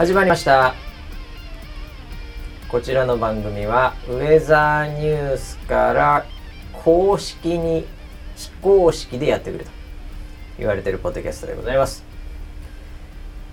[0.00, 0.74] 始まりました。
[2.70, 6.24] こちらの番組はウェザーニュースから
[6.72, 7.84] 公式に
[8.34, 9.70] 非公式でやってくれと
[10.58, 12.02] 言われてるポッドキャストでございます、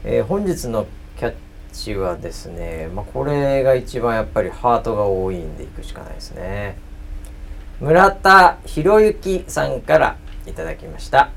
[0.06, 1.34] えー本日のキャッ
[1.74, 6.78] チはですね、まあ、これが一番やっぱりハートが多いんでいくしかないですね。
[7.82, 11.30] 村田博之さんからいただきました。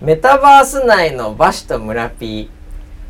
[0.00, 2.48] メタバース内のバシと村 P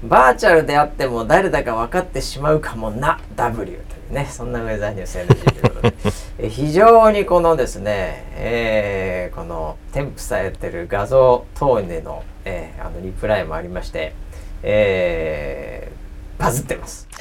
[0.09, 3.77] バーチャルであっても誰だか分かってしまうかもな W とい
[4.11, 5.95] うねそんなウェザーニュース NG ということで。
[6.39, 14.15] え非常にこのですね、えーこの添付されてる画像等での,、えーあのリプライもありまして、
[14.63, 17.09] えーバズってます。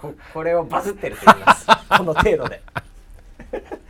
[0.00, 1.66] ここれをバズってると言います。
[1.66, 2.60] この程度で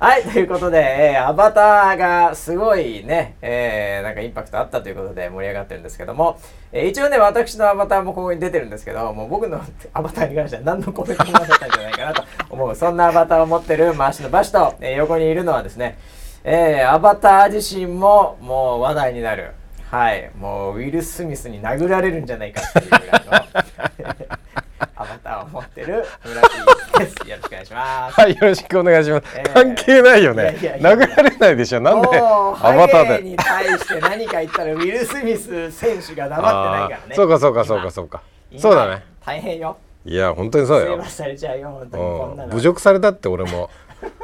[0.00, 6.40] はい、ということで、えーアバターがすごいね、えーなんかインパクトあったということで盛り上がってるんですけども、
[6.72, 9.60] えー一応ね、私のアバターもここに出てるんですけど、もう僕の
[9.92, 15.98] アバターに関しては何のコメントもなかったんじゃないかなと 思う、そんなアバターを持ってる回しのバシと、えー横にいるのはですね、
[16.44, 19.52] えーアバター自身ももう話題になる。
[19.90, 23.34] はい、もうウィル・スミスに殴られるんじゃないかっていうぐらいの
[24.96, 26.79] アバターを持ってる村木。
[27.00, 28.20] よろしくお願いします。
[28.20, 29.26] はい、よろしくお願いします。
[29.38, 30.42] えー関係ないよね。
[30.42, 31.80] いやいやいや殴られないでしょ。
[31.80, 33.30] なんでアバターで。
[33.30, 38.22] に対して何か言ったらウィル・スミス選手が黙ってないからねそうかそうかそうかそうか。
[38.58, 39.02] そうだね。
[39.22, 41.04] 今大変よいや本当にそうよ。
[41.04, 43.70] されちゃうよ本当にこんなのうん侮辱されたって俺も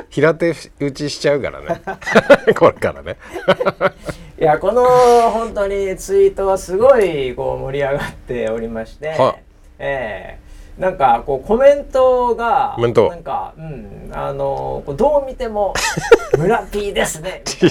[0.09, 1.83] 平手打ちしちゃうからね。
[2.57, 3.17] これからね。
[4.41, 4.85] いやこの
[5.31, 9.43] 本当にツイートはすごいこう盛り上がっておりまして、はい
[9.79, 10.46] ええ
[10.79, 13.09] なんかこうコメントがコメント。
[13.09, 15.75] なんかうんあのこうどう見ても
[16.39, 17.67] 村 P ですね違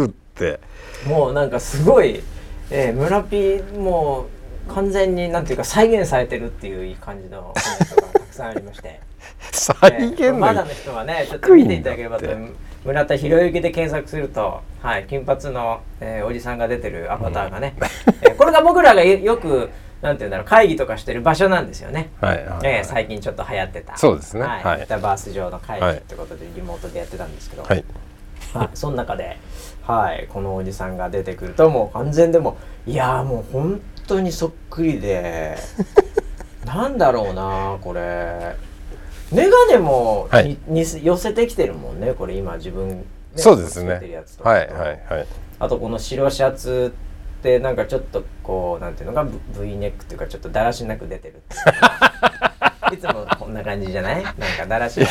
[0.00, 0.60] うって。
[1.06, 2.22] もうなんかすごい、
[2.70, 4.26] えー、村ピーも
[4.68, 9.00] う完全になんていうか再現されてるっていう感じのコメントがたくさんありまして、
[9.52, 12.26] 再え現ーまだのの人はねちょっと見ていただければと
[12.84, 17.74] 村田博之で検索すると、はい、金髪の、えーおじさんが出てるアバターがね、
[18.22, 19.70] えーこれが僕らがよく
[20.02, 22.10] なんていうんだろう会議とかしてる場所なんですよね。
[22.20, 23.96] はいはいえー最近ちょっと流行ってた。
[23.96, 24.42] そうですね。
[24.42, 24.64] はい。
[24.64, 24.80] はい。
[24.80, 27.84] メタバース上の会議はいってことでリモートでやってたんですけど、はい。
[28.54, 29.36] はい、その中で、
[29.82, 35.56] はい、このおじさんが出てくるともう完全でもいやーもう本当にそっくりで。
[36.64, 38.56] なんだろうなこれ。
[39.32, 40.58] 眼鏡もに、はい。
[40.66, 43.04] に寄せてきてるもんねこれ今自分、ね
[43.36, 44.44] そうですつけてるやつと。
[44.44, 44.78] かねはいはい
[45.10, 45.26] はい。
[45.58, 46.94] あとこの白シャツ
[47.38, 49.24] ってなんかちょっとこうなんていうのか
[49.60, 51.42] V, ネックっていうかちょっとだらしなく出てる
[52.92, 54.22] いつもこんな感じじゃない？
[54.24, 55.08] なんかだらしない。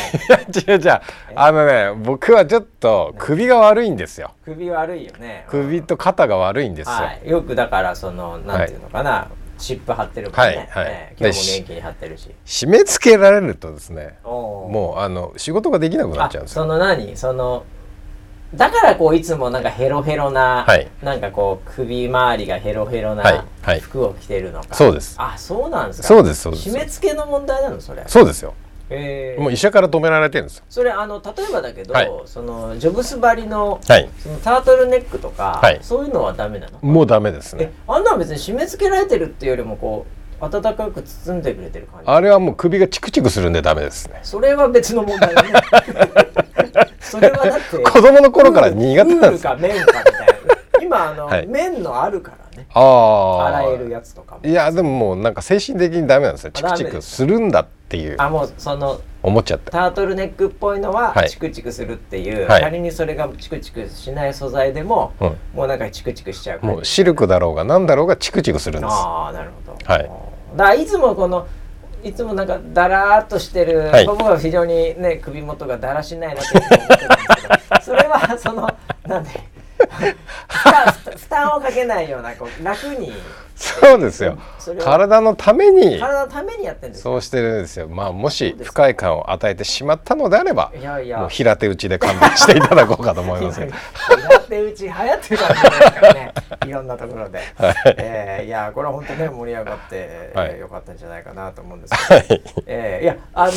[0.74, 1.00] 違う違う。
[1.36, 4.32] あのね僕はちょっと首が悪いんですよ。
[4.44, 5.44] 首悪いよね。
[5.48, 6.92] 首と肩が悪いんですよ。
[6.92, 9.28] はい、よくだからそのなんていうのかな、
[9.58, 10.66] 湿布貼ってるもんね、はいはい。
[10.88, 12.34] ええ今日も元気に貼ってるし。
[12.44, 14.18] 締め付けられるとですね。
[14.24, 16.62] もうあの仕事ができなくなっちゃうんですよ。
[16.62, 17.16] あその何？
[17.16, 17.62] その
[18.54, 20.88] だからこういつもなんかヘロヘロな、はい。
[21.02, 23.34] なんかこう首周りがヘロヘロはい。
[23.34, 23.80] なはい。
[23.80, 25.16] 服を着てるのか、そうです。
[25.18, 26.08] あそうなんですか。
[26.08, 26.70] そうですそうです。
[26.70, 28.02] 締め付けの問題なのそれ。
[28.06, 28.54] そうですよ。
[28.90, 30.64] ええもう医者から止められてるんですよ。
[30.70, 32.10] それあの例えばだけど、はい。
[32.24, 34.08] そのジョブス張りの,、はい。
[34.18, 35.78] そのタートルネックとか、はい。
[35.82, 36.78] そういうのはダメなの？
[36.80, 37.72] もうダメですえね。
[37.86, 44.20] あんなの別に締め付けられてるっていうよりもこう暖かく包んでくれてる感じあれはもう首がチクチクするんでダメですね。
[44.22, 45.52] それは別の問題だね
[47.00, 53.46] それはだって子供の頃から苦手なんですか麺かみたいな今あの、はい麺のあるからねああ。
[53.46, 56.50] 洗えるやつとかもいやでももうなんか精神的にダメなんですよ。
[56.52, 58.16] チクチクするんだっていう。
[58.18, 59.70] あもうその思っちゃって。
[59.70, 61.30] タートルネックっぽいのははい。
[61.30, 62.62] チクチクするっていう、はい。
[62.62, 65.36] 仮にそれがチクチクしない素材でも、うん。
[65.54, 68.92] もうなんかチクチクしちゃうもうシルクだろうが何だろうがチクチクするんです。
[68.92, 69.78] ああなるほど。
[69.84, 70.02] はい。
[70.56, 71.46] だからいつもこの
[72.04, 74.06] いつもなんかだらーっとしてる、はい。
[74.06, 77.02] 僕は非常にね首元がだらしないなって思ってるんです
[77.42, 78.70] けど それはその
[79.06, 79.30] なんで
[81.16, 83.12] 負担をかけないようなこう楽に。
[83.58, 84.38] そうですよ。
[84.80, 85.98] 体のために。
[85.98, 87.02] 体のためにやってるんですよ。
[87.14, 87.88] そうしてるんですよ。
[87.88, 91.18] まあもし不快感を与えてしまったのであればいやいや。
[91.18, 93.72] もう平手打ちで勘弁していただこうかと思いますけど。
[94.28, 96.32] 平手打ち流行ってるかもしれないですからね。
[96.66, 97.40] いろんなところで、
[97.96, 100.58] えーいやこれは本当ね盛り上がって、えーはい。
[100.60, 102.42] よかったんじゃないかなと思うんですけど、はい。
[102.66, 103.52] えーいやあの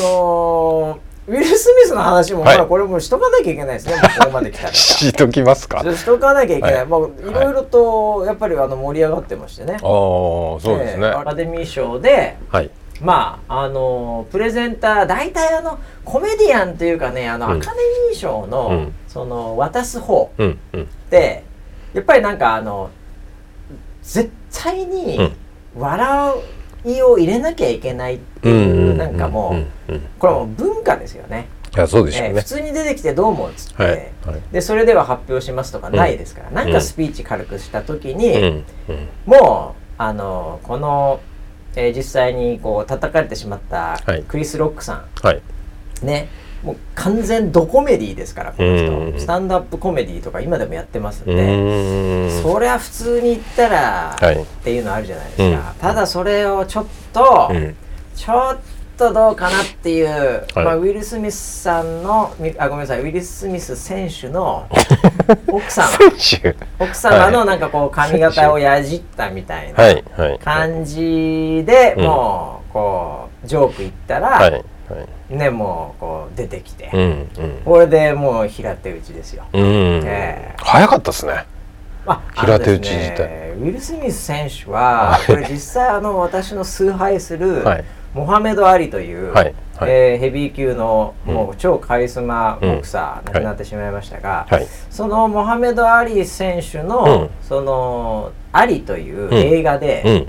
[0.95, 4.73] ーウィル・スミスの話も、はいまあこれもしとかなきゃいけないですね、もうここまで来たら。
[4.75, 5.79] しときますか。
[5.79, 9.77] ああ、しとかなきゃいけない、はいまあ、いろいろとやっぱりあの盛り上がってましてね。
[9.79, 11.07] そうですね。
[11.07, 12.69] えーアカデミー賞で、はい。
[12.99, 17.77] まああのプレゼンター大体あのコメディアンというかねあの、うんアカデ
[18.09, 20.81] ミー賞の、うんその渡す方うんうん。
[20.81, 21.43] って
[21.93, 22.89] やっぱりなんかあの
[24.03, 25.81] 絶対にうん
[26.83, 31.47] 笑いを入れなきゃいけないっていう、なんかもう、うんうんこれはもう文化ですよね。
[31.75, 32.29] いやそうでしょうね。
[32.29, 34.41] えー普通に出てきてどうもっつって、はいはい。
[34.51, 38.43] でそれでは発表しますとかないですから、なんかスピーチ軽くした時に、うん
[38.89, 39.07] うん。
[39.25, 41.21] もうあのこの、
[41.75, 44.23] えー実際にこう叩かれてしまったはい。
[44.23, 45.41] クリス・ロックさはい。
[46.03, 46.27] ん、ね
[46.63, 49.19] もう完全ドコメディですからこの人、うん。
[49.19, 57.75] スタンドアップコメディとか今でもやってますんうで、そりゃ普通に言ったら、はいっていうのあるじゃないですか、うんただそれをちょっと、うん。
[58.15, 58.59] ちょっ
[58.97, 60.65] とどうかなっていう、はい。
[60.65, 63.01] まあ、ウィル・スミスさんのみあごめんなさい。
[63.01, 64.67] ウィル・スミス選手の
[65.49, 65.87] 奥様。
[66.77, 72.03] 奥様のなんかこう髪型をやじったみたいな感じで、うん。
[72.03, 74.51] もうこうジョーク言ったら、はい。
[74.51, 74.61] はい
[75.35, 77.61] ねもうこう出てきて、うんうん。
[77.63, 79.45] これでもう平手打ちですよ。
[79.53, 79.61] うん。
[80.03, 80.55] ええ。
[80.57, 81.45] 早かったですね。
[82.05, 83.27] あ平手打ち自体。
[83.27, 87.83] ねウィル・スミス選手はこれ実際あの私の崇拝する、はい。
[88.13, 89.91] モハメド・アリという、はいはい。
[89.91, 91.33] えーヘビー級のうん。
[91.33, 94.67] もう超カリスマボクサー、うん亡くなってしまいましたが、はい。
[94.89, 97.29] そのモハメド・アリ選手の、うん。
[97.47, 100.27] そのアリという映画で、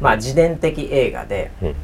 [0.00, 1.74] まあ自伝的映画で、うん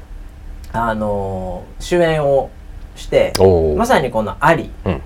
[0.72, 2.50] あのー主演を
[2.96, 3.32] して
[3.76, 5.02] まさにこのアリうん。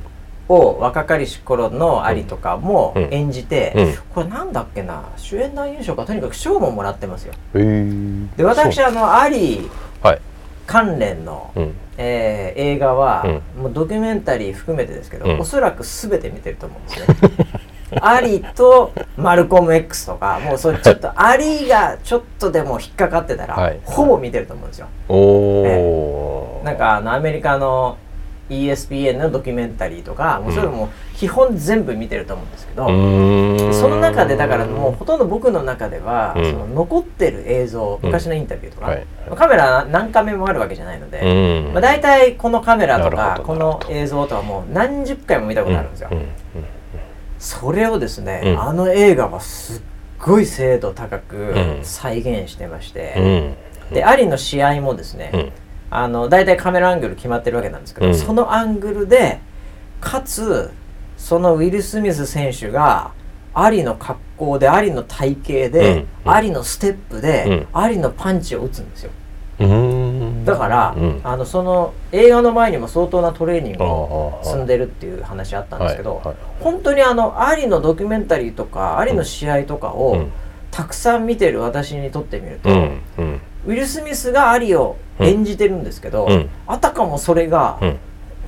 [0.47, 3.09] を若かりし頃のアリとかもうん。
[3.15, 3.97] 演じて、うん。
[4.15, 7.33] これなんだっけな主演男優賞かとにかく賞ももらってますよ。
[7.55, 9.71] で私あのアリ
[10.03, 10.21] はい。
[10.67, 11.75] 関連の、うん。
[11.97, 13.25] えー映画は、
[13.57, 15.41] うもうドキュメンタリー含めてですけど、うん。
[15.41, 17.47] おそらく全て見てると思うんですね
[18.01, 23.81] アリとマルコム X とかもうそれちょっとアリがちょっとでも引っかかってたら、はい。
[23.85, 24.89] ほぼ見てると思うんですよ。
[25.09, 27.99] おおなんかあのアメリカの
[28.51, 32.87] ESPN のドキュメンタリーとか、もうそれも基本全部見てると思うんですけど、
[33.73, 36.45] その中でだからもうほとんど僕の中では、うん。
[36.45, 38.09] その残ってる映像うん。
[38.09, 39.07] 昔のインタビューとか、はい。
[39.35, 41.73] カメラ何カメもあるわけじゃないので、うん。
[41.73, 46.27] まあ、大体このカメラとなかこの映像とかもう何十回も見たことあるんですよ、うんうん
[47.45, 48.63] それをですね、うん。
[48.63, 49.83] あの映画はすっ
[50.19, 51.85] ごい精度高くうん。
[51.85, 53.55] 再現してまして、
[53.91, 53.95] うん。
[53.95, 55.53] でアリの試合もですね、うん。
[55.91, 58.15] あの大体カメラアングル決まってるわけなんですけど、うん。
[58.15, 59.41] そのアングルで
[60.01, 60.71] かつ
[61.19, 63.13] そのウィル・スミス選手が
[63.53, 66.33] アリの格好でアリの体型で、うん。
[66.33, 67.45] アリのステップで、
[67.75, 67.79] うん。
[67.79, 69.11] アリのパンチを打つんですよ。
[69.61, 71.21] うんだから、うん。
[71.25, 76.37] あのその映画の前にも相当なトレーニングを積んでるっていう話あったんですけど、はいはい。
[76.61, 80.33] 本当にあのアリのドキュメンタリーとかアリの試合とかを、うん。
[80.71, 83.41] たくさん見てる私にとってみると、うんうん。
[83.67, 86.51] ウィル・スミスがアリを演じてるんですけど、うん。
[86.67, 87.97] あたかもそれがうん。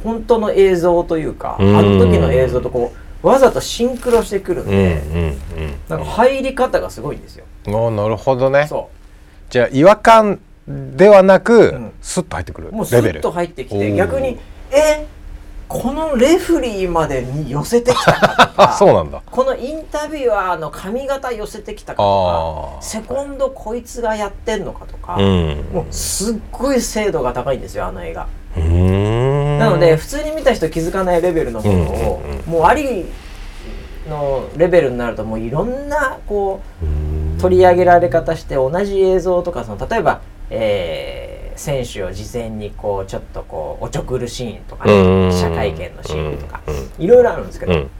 [0.05, 1.77] 本当の映像というか、うん。
[1.77, 5.39] あの時の映像とこうわざとシンクロしてくるんうんで、うん。
[5.89, 7.45] なんか入り方がすごいんですよ。
[7.67, 8.67] なるほどね。
[8.69, 8.91] そ
[9.49, 11.93] じゃあ違和感ではなく、うん。
[12.03, 13.21] スッと入ってくるうもうスレベル。
[13.21, 14.39] ッと入ってきて逆に
[14.71, 15.07] え
[15.69, 19.23] このレフリーまでに寄せてきたかとあか そうなんだ。
[19.31, 25.65] このインタビュアーの髪型寄せてきたかとかセコンドこいつがやってんのかとか、うん。
[25.73, 28.27] もうすっごい精度が高いんですよあの映画。
[28.57, 33.07] なので普通に見た人気づかないレベルのものを、うんもうあり
[34.09, 40.21] のレベルになるともういろんなこうう取り上げられ方して同じ映像とかその例えば、
[40.51, 47.91] えー選手を事前にこうちょっとこうおちょくるシーンとかうんうんうんね記者会見のシーンとかうんいろいろあるんですけど、うん。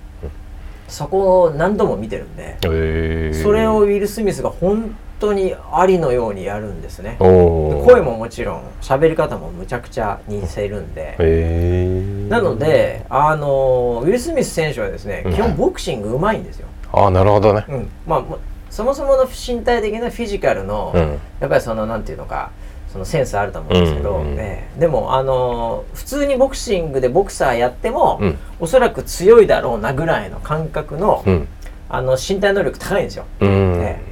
[0.89, 3.43] そこを何度も見てるんでへー。
[3.43, 7.17] それをウィル・スミスが本当にありのようにやるんですね。
[7.19, 11.17] 声ももちろん喋り方もむちゃくちゃ似せるんで。
[11.19, 12.29] へー。
[12.29, 15.35] なので、あのウィル・スミス選手はですね、うん。
[15.35, 16.69] 基本ボクシングうまいんですよ。
[16.93, 17.65] あなるほどね。
[17.69, 18.39] うん、まあも
[18.77, 21.19] そもそもの身体的なフィジカルの、うん。
[21.41, 22.51] やっぱりそのなんていうのか
[22.93, 28.39] そのセンスあると思うんですけど、うんうんねでもあの普通にボクシングでボクサーやっても、うん。
[28.61, 31.49] おそらく強いだろうなぐらいの感覚の,、うん。
[31.89, 33.25] あの身体能力高いんですよ。
[33.41, 33.79] うん。
[33.79, 34.03] ね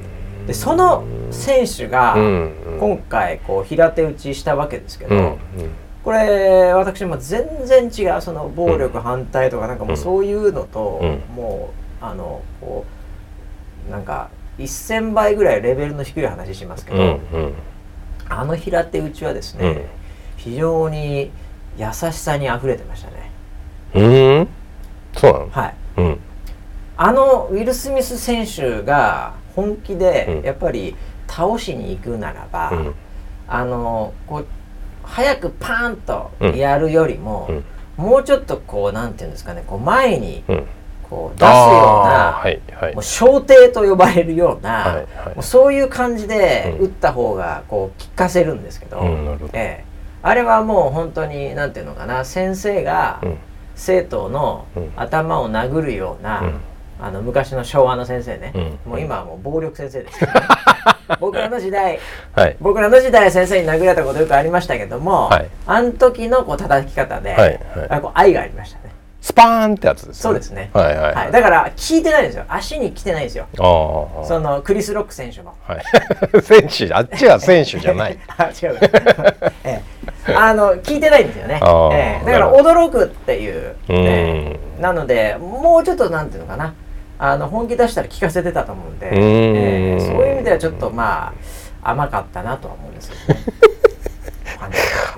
[0.47, 5.37] でその選手がうん今回こう平手打ちしたわけですけど、うん
[6.03, 11.35] これ私も全然違うその暴力反対とかなんかもうそういうのと、うん。
[11.35, 11.69] も
[12.01, 12.83] うあのこ
[13.87, 17.11] うなんか1,000倍ぐらいレベルの低い話しますけうど、んう
[17.47, 17.53] ん。
[18.29, 19.81] あの平手打ちはですね、うん。
[20.37, 21.31] 非常に
[21.77, 23.31] 優しさにあふれてましたね。
[23.95, 24.47] うん？
[25.13, 25.49] そうなの？
[25.49, 26.19] はい、うん。
[26.97, 30.45] あのウィル・スミス選手が本気でうん。
[30.45, 30.95] やっぱり
[31.27, 32.93] 倒しに行くならば、うん。
[33.47, 34.47] あのこう
[35.03, 36.55] 早くパーンとうん。
[36.55, 37.63] やるよりも、うん。
[37.97, 40.63] もうちょっとこうなんていうんですかねこう前にうん
[41.09, 42.93] こう出すような、はいはい。
[42.93, 45.05] もう小艇と呼ばれるような、はいはい。
[45.35, 46.85] もうそういう感じでうん。
[46.85, 49.51] 打った方がこう効かせるんですけど,、うんなるほど。
[49.53, 49.85] ええ。
[50.23, 53.37] あれはもう本当になんていうのかな先生がうん。
[53.75, 54.91] 生徒のうん。
[54.95, 56.53] 頭を殴るような、うん。
[56.99, 58.53] あの昔の昭和の先生ね、
[58.85, 58.91] うん。
[58.91, 60.19] もう今はもう暴力先生です。
[60.19, 60.31] けど、
[61.19, 61.99] 僕らの時代
[62.33, 62.55] はい。
[62.61, 65.49] 僕らの時代先生に殴られたことよくありましたけども、はい。
[65.67, 67.59] あの時のこう叩き方で、はいはい。
[67.89, 68.79] あこう愛がありました。
[68.79, 68.84] ね
[69.25, 70.69] スパーンってやつですよそうですね。
[70.71, 72.45] はいはいはい、だから効いてないんですよ。
[72.47, 73.47] 足に来てないんですよ。
[73.57, 75.55] ああそのクリス・ロック選手も。
[75.63, 75.81] はい。
[76.43, 78.19] 選手あっちは選手じゃない。
[78.37, 78.77] あ違う、
[79.65, 79.81] え
[80.27, 81.59] え、あの聞いてないんですよね。
[81.91, 86.75] ええ、だから驚くっていう、ねなのでもうちょっとなんていうのかな。
[87.17, 89.07] あの本気出したら聞かせてたと思うんで。
[89.07, 89.99] うええ。
[90.01, 91.33] そういう意味ではちょっとま
[91.83, 93.45] あ甘かったなとは思うんですけどね。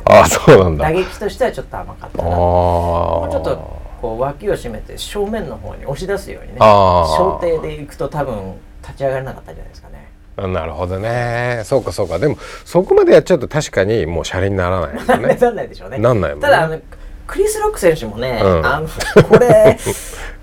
[0.06, 0.86] ああそうなんだ。
[0.86, 10.08] 打撃としてはちょっと甘かったああなもうちょっとこう脇を締めて正面の方に押し出すようにね小艇で行くと多分立ち上がれなかったんじゃないですかね。
[10.38, 11.64] なるほどね。
[11.66, 12.20] そうかそうか。
[12.20, 15.28] でもそこまでやっちゃうと確かにもうシャレにならないですよね。
[15.36, 15.98] なんないでしょうね。
[15.98, 16.48] なんないもんね。
[16.48, 16.80] ただあの
[17.26, 18.66] クリス・ロック選手もね、うん。
[18.66, 18.88] あの
[19.24, 19.78] これ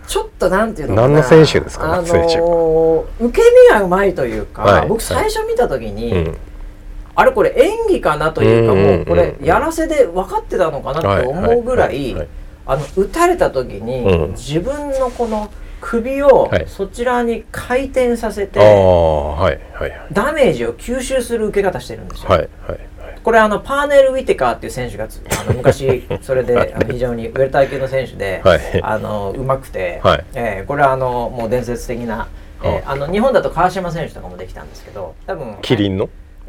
[0.07, 1.09] ちょっとなんていうのかな。
[1.09, 4.89] 何の選手ですかあの選手受け身がうまいというか、はい。
[4.89, 6.37] 僕最初見た時に、うん。
[7.15, 12.29] あれこれ演技かなというか、もうこれやらせで分かってたのかなって思うぐらい、はいはいはいはい
[12.67, 14.31] あの打たれた時に、うん。
[14.33, 16.65] 自分のこの首をはい。
[16.67, 18.69] そちらに回転させて、はい
[19.43, 19.93] はいはい。
[20.13, 22.31] ダメージを吸収する受け方してるんですよ。
[22.31, 23.21] はいはいはい。
[23.23, 28.61] これあのパーネル・ウィテカーっていう選手がつあの昔それで 非常にウェルター級の選手で、はい。
[28.83, 30.25] あのうまくて、はい。
[30.35, 32.29] えーこれはあのもう伝説的な、
[32.63, 36.09] えーあの日本だと川島選手とかもできたんですけど多分キリンの？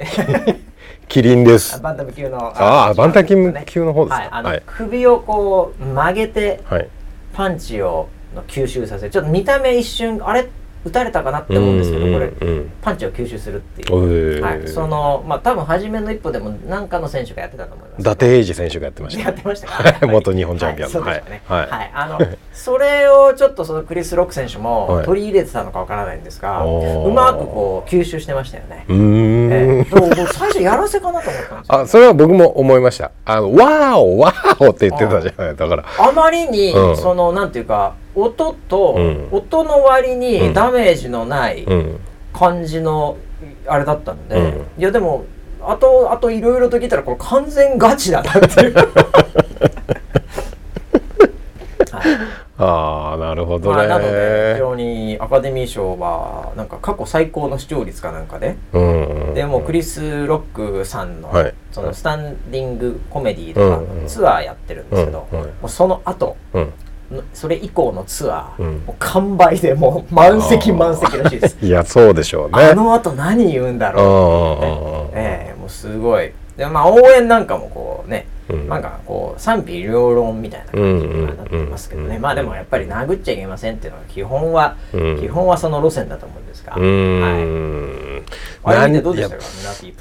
[1.08, 1.80] キリンです。
[1.82, 3.28] バンタム級のああバンタム
[3.66, 4.22] 級の方ですか？
[4.22, 4.64] はい、あのはい。
[4.66, 6.90] 首をこう曲げてはい。
[7.34, 9.12] パンチをの吸収させる。
[9.12, 10.50] ちょっと見た目一瞬あれ？
[10.86, 14.40] 打たれたかなって思うんですけどこれうんパンチを吸収するっていおう、ー。
[14.40, 18.02] はい、そのまあ多分初めの一歩でも何かの選手がやってたと思います。
[18.02, 19.24] 伊達英二選手がやってました。
[19.24, 21.02] やってましたか、ね、 元日本チャンピオンの。
[21.02, 21.70] はい、はい。
[21.70, 22.20] はい、あの
[22.54, 25.06] それをちょっとそのクリス・ロック選手もはい。
[25.06, 28.86] 取り入れてたのかわからないんですが、うまくこう吸収してましたよね。
[28.88, 29.52] う、ーん。
[29.52, 29.84] ええ。
[29.84, 33.12] でも僕最初やらせかなと思ったんですよあそれは僕も思いました。
[33.26, 35.56] あのわーおわーおって言ってたじゃない。
[35.56, 35.84] だから。
[35.98, 36.98] あまりに、うん。
[36.98, 39.28] そのなんていうか音と、うん。
[39.32, 40.54] 音の割うにん。
[40.54, 42.00] ダメージのないうん。
[42.34, 43.18] 感じの
[43.68, 44.66] あれだったんで、うん。
[44.78, 45.26] いやでも
[45.62, 48.74] あとあといろいろと聞いたらこれ完全ガチだなっていう。
[48.76, 48.86] は い
[52.58, 58.80] ああなるほどまあ、なので非ね常にアカデミー賞はなんか過去最高の視聴率かなんかで、う
[59.32, 61.54] んでもうクリス・ロックさんの,、はい。
[61.74, 66.62] そのスタンディングコメディとかうんうんツアーやってるんですけど、もうその後うん。
[66.64, 66.70] の
[67.34, 68.82] それ以降のツアー、うん。
[69.00, 71.58] 完売でもう満席満席らしいです。
[71.66, 72.64] いやそうでしょうね。
[72.66, 76.32] あの後何言うんだうんろうええもうすごい。
[76.58, 78.70] でまあ応援なんかもこうね、うん。
[78.70, 85.20] なんかこう賛否両論みたいな感じにはなってますけどね、まあでもやっぱり殴っちゃいけませんっていうのが基本は、うん。
[85.20, 88.24] 基本はその路線だと思うんですが、うーん。
[88.64, 88.92] はい、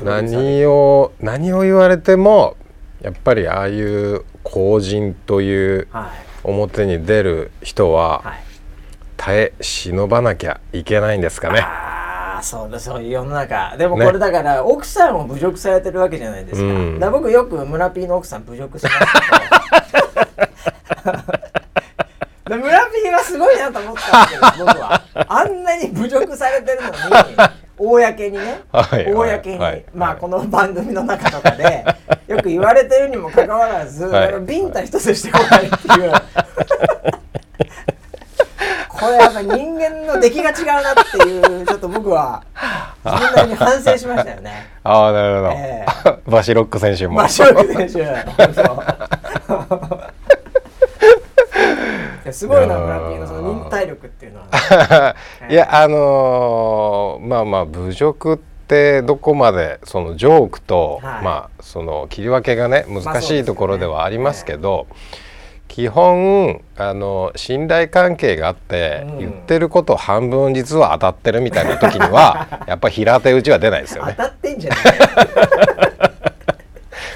[0.05, 2.57] 何を何を言われても
[3.03, 8.45] やっぱりああいう公人というはい表に出る人ははい。
[9.17, 11.61] 耐え忍ばなきゃいけないんですかね。
[11.61, 13.77] ああそうだそういう世の中。
[13.79, 16.99] でもねこれだから、奥さんを侮辱されてるわけじゃないですか,、うん。
[17.01, 19.01] だ僕よく村 P の奥さん侮辱しますけ
[22.51, 25.01] どで村 P はすごいなと思ったんですけど僕は。
[25.29, 26.95] あんなに侮辱されてるのに
[27.77, 31.85] 公にね、はいはい公に、はいまあこの番組の中とかで
[32.29, 34.07] よく言われてるにもかかわらず、
[34.47, 36.13] ビンタ一つしてこないっていう。
[39.05, 42.43] これやっぱ人間の出来が違うなっていうちょっと僕は
[43.05, 44.69] 自分なりに反省しましたよね。
[44.83, 45.85] ああなるほど、え
[46.27, 47.15] バシロック選手も。
[47.15, 47.99] マショル選手
[52.25, 55.15] そうすごいな村 P のその忍耐力っていうのは、
[55.49, 61.25] いやあのーまあまあ侮辱ってどこまでそのジョークと、はい。
[61.25, 64.87] まあその切り分けがね難しいところではありますけど、
[65.69, 69.19] 基本あの信頼関係があって、うん。
[69.19, 74.15] 言ってること半分実は当たってるみたいな時には やっぱ平手打ちは出ないですよね。
[74.17, 75.94] 当たってんじゃない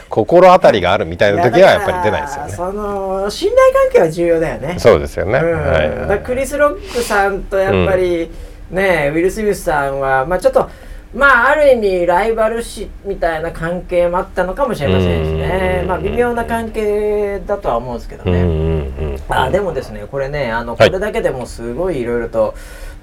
[0.08, 2.52] 心当たりがあるみたいな時はやっぱり出ないですよね。
[2.52, 4.76] その信頼関係は重要だよね。
[4.78, 5.38] そうですよね。
[5.38, 5.52] うん。
[5.52, 6.20] はい。
[6.20, 8.30] クリス・ロックさんとやっぱり、
[8.70, 10.68] ねウィル・スミスさんは、まあ、ちょっと
[11.14, 15.78] まあある意味ライバル視みたいな関係もあったのかもしれませんしね。
[15.82, 20.90] うんまあ微妙な関係だとは思うんですけどね、うんうんうんあでもですねこれねあのこはい。
[20.90, 22.54] れだけでもすごいいろいろと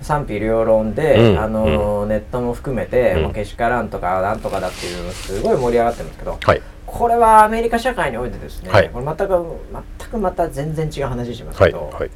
[0.01, 6.37] 賛否両論で、うんあのネットも含めて、うんもうけしからんとかなんとかだっていうのすごい盛り上がってるんですけど。
[6.41, 6.61] はい
[6.97, 8.89] これはアメリカ社会においてですね、はい。
[8.89, 9.27] これ全く
[9.99, 12.09] 全くまた全然違う話しますはいけど、はい。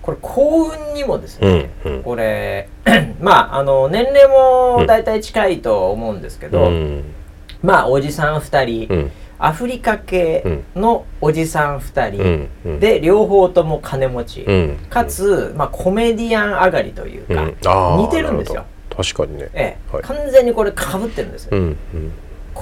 [0.00, 2.02] これ幸運にもですね、うんうん。
[2.04, 2.68] これ
[3.20, 7.04] まああの年齢も大体近いと思うんですけど、うん。
[7.64, 9.12] まあおじさん2人、うん。
[9.40, 14.76] アフリカ系のおじさん2人、で両方とも金持ち、うん。
[14.88, 17.50] かつ、まあ、コメディアン上がりというか、
[17.96, 18.66] 似てるんですよ。
[18.88, 19.48] 確かにね。
[19.52, 19.92] ええ。
[19.92, 20.02] はい。
[20.04, 21.76] 完全にこれかぶってるんですよ、うん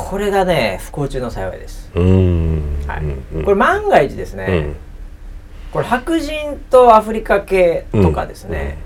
[0.09, 2.04] これがね不幸中の幸いです、うん。
[2.04, 3.04] うんはい。
[3.04, 3.45] うん。
[3.45, 4.76] これ万が一ですね、うん。
[5.73, 8.78] これ白人とアフリカ系とかですね、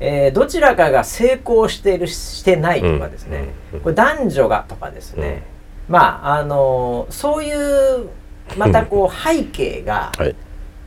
[0.00, 3.80] えーどちらかが成功しているしてないとかですね、うん。
[3.80, 5.42] これ男女がとかですね、
[5.88, 8.08] まああのそういう
[8.56, 10.34] またこう背景がはい。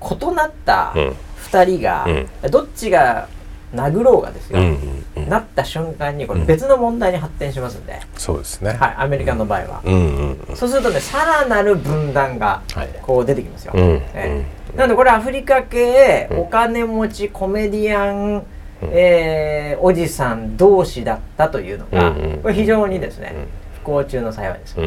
[0.01, 1.15] 異なったうん。
[1.51, 2.05] 2人が、
[2.49, 3.27] どっちが
[3.73, 5.29] 殴ろうがですよ、うんうんうん。
[5.29, 8.73] なった瞬間にこれ別の問題に発展しますんで、そうですね。
[8.73, 10.55] はい、アメリカの場合は、うんうんうん。
[10.55, 12.89] そうするとねさらなる分断がはい。
[13.01, 14.77] こう出てきますよ、うんええ。
[14.77, 18.43] なのでこれアフリカ系お金持ちコメディアン、
[18.81, 23.33] えーおじさん同士だったというのが、うんうんこれ非常にですね、
[23.81, 24.85] 不幸中の幸いです、うん。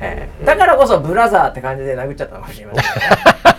[0.00, 0.44] ええ。
[0.44, 3.55] だからこそブラザーって感じで殴っちゃったのかもしれませんね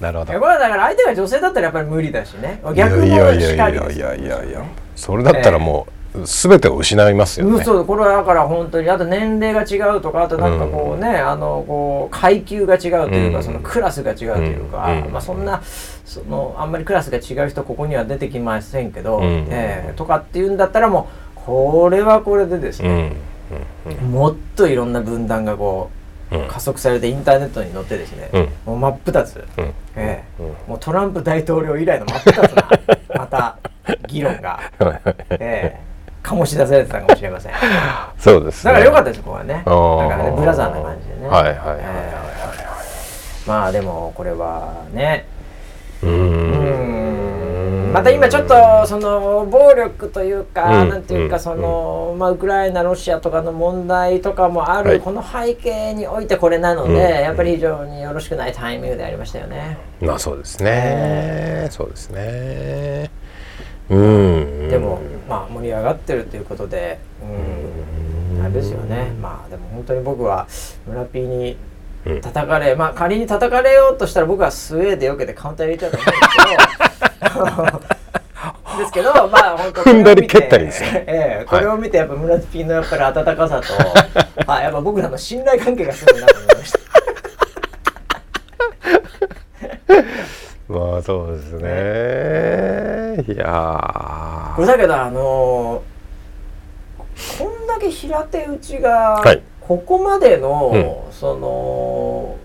[0.00, 0.32] なるほど。
[0.32, 2.60] いやこれはだから相手が女性だったらやっぱり無理だしね。
[2.74, 4.06] 逆もいやいしかやいやいりですよ。
[4.06, 4.64] やいやいや
[4.94, 5.92] それだったらもう
[6.24, 7.52] 全てを失いますよね。
[7.52, 13.44] うんそうこれはだから本当にあと年齢が違うとかあとなんかこうね、あのこう階級が違うというか、うん。
[13.44, 15.12] そのクラスが違うというか、うん。
[15.12, 15.62] まあそんな
[16.04, 19.46] そのあんまりクラスが違う人ここには出てきませんけど、うん。
[19.50, 22.88] えーとかっていうんだったらもうこれはこれでですうん。
[23.86, 25.97] ね、もっといろんな分断がこうんう
[26.48, 28.48] 加速されてインターネットに載ってですね、うん。
[28.66, 29.72] もう真っ二つ、うん。
[29.96, 30.24] え
[30.66, 32.68] もうトランプ大統領以来の真っ二つな
[33.16, 33.58] また
[34.06, 34.60] 議論が、
[35.40, 35.88] ええ
[36.22, 37.52] 醸し出されてたかもしれません。
[38.18, 38.72] そうですね。
[38.72, 39.54] だから良かったです、ここはね。
[39.54, 41.28] だからね、ブラザーな感じでね。
[41.28, 41.76] はいはいはいはい。
[41.76, 42.16] はいえ。
[43.46, 45.26] ーまあでも、これはね、
[46.02, 47.07] うん、
[47.92, 50.88] また今ちょっと、その、暴力というか、うん。
[50.88, 51.42] なんていうか、うん。
[51.42, 56.98] その、まあ、ウクライナ、ロシアとかの問題とかもある、はいこの背景においてこれなので、うん。
[56.98, 59.78] やっぱり非常によろしくないタイミングでありましたよね。
[60.00, 61.68] まあそうですね。
[61.70, 63.10] そうですね。
[63.90, 64.68] うん。
[64.68, 69.12] でも、まあ、盛り上がってるということで、うん、あれですよね。
[69.20, 70.46] まあ、でも本当に僕は、
[70.86, 71.56] 村 P にうん
[72.16, 76.12] 叩かれ、まあ仮に叩かれようとしたら僕はスウェーデンよけてカウンター入れちゃうと思うん
[77.66, 77.98] ですけど
[78.78, 81.04] ですけどまあ本当踏んだり蹴ったりですね。
[81.06, 83.74] ええこれを見てやっぱ村 P のやっぱり温かさと、
[84.50, 86.78] はい、やっぱ僕らの信頼関係がすごいなと思いました。
[90.72, 93.34] まあそうですね。
[93.34, 95.98] いやこれだけどあのー
[97.38, 98.90] こんだけ平手打ちが、
[99.24, 102.36] はいここまでの、その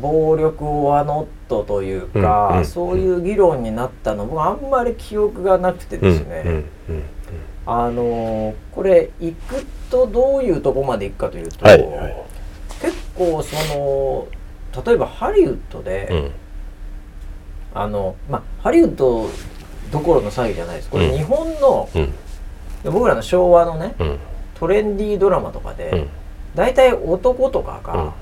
[0.00, 7.02] 暴力ワノットというか、うんうんそういう議論になったの僕あんまり記憶がなくてーですね、うんうん
[7.66, 12.16] あのーこれ行くとどういうとこまで行くかというと、はいはい。
[12.80, 14.28] 結構その
[14.84, 16.30] 例えばハリウッドで、うん。
[17.74, 19.28] あのまあハリウッド
[19.90, 20.90] どころの騒ぎじゃないです。
[20.90, 21.16] これうん。
[21.16, 22.12] 日本の、うん。
[22.92, 24.18] 僕らの昭和のねうん。
[24.54, 26.08] トレンディードラマとかで、うん
[26.54, 28.14] 大体男とかうがん、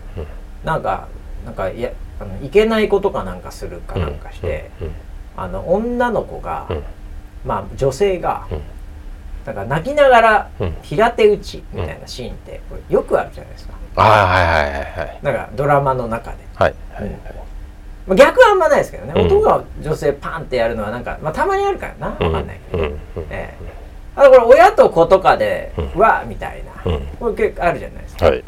[0.64, 1.08] なんか
[1.44, 4.90] なんかいやあのいけないことかなんかするかなんかして、うん
[5.38, 6.82] あの女の子が、うん。
[7.44, 8.60] まあ女性が、うん。
[9.44, 10.74] なんか泣きながらうん。
[10.80, 13.74] 平手打ちみたいなシーンってよくあるじゃないですか。
[13.96, 15.18] ああはいはいはいはい。
[15.22, 16.38] なんかドラマの中で。
[16.54, 17.18] はいはいはい。
[18.06, 19.26] まあ、逆はあんまないですけどね、うん。
[19.26, 22.92] 男が女性パンってやるのはなんか、まあ、たまにあるからな、わかんないけど、うん。
[22.92, 22.98] うん。
[23.28, 23.66] ええ。
[24.16, 26.00] あとこれ親と子とかで、うん。
[26.00, 27.06] わみたいな、うん。
[27.20, 28.04] これ結構あるじゃない。
[28.20, 28.42] はいはい。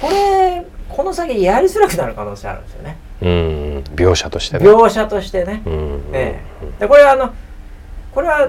[0.00, 2.96] これこの先やりづらくなる可能性あるんですよね。
[3.20, 3.28] うん
[3.94, 4.64] 描写としてね。
[4.64, 6.80] 描写としてね、うんええ。
[6.80, 7.34] でこれはあの
[8.12, 8.48] これは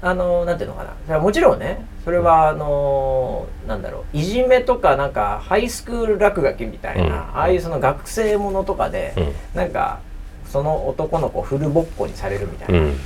[0.00, 1.18] あのなんていうのかな。
[1.18, 4.16] もちろんねそれはあのなんだろう。
[4.16, 7.12] いじめとかなんかハイスクール落書きみたいな、うん。
[7.12, 9.32] ああいうその学生ものとかで、うん。
[9.54, 10.00] なんか
[10.46, 12.96] その男の子をフルボッコにされるみたいな、うん。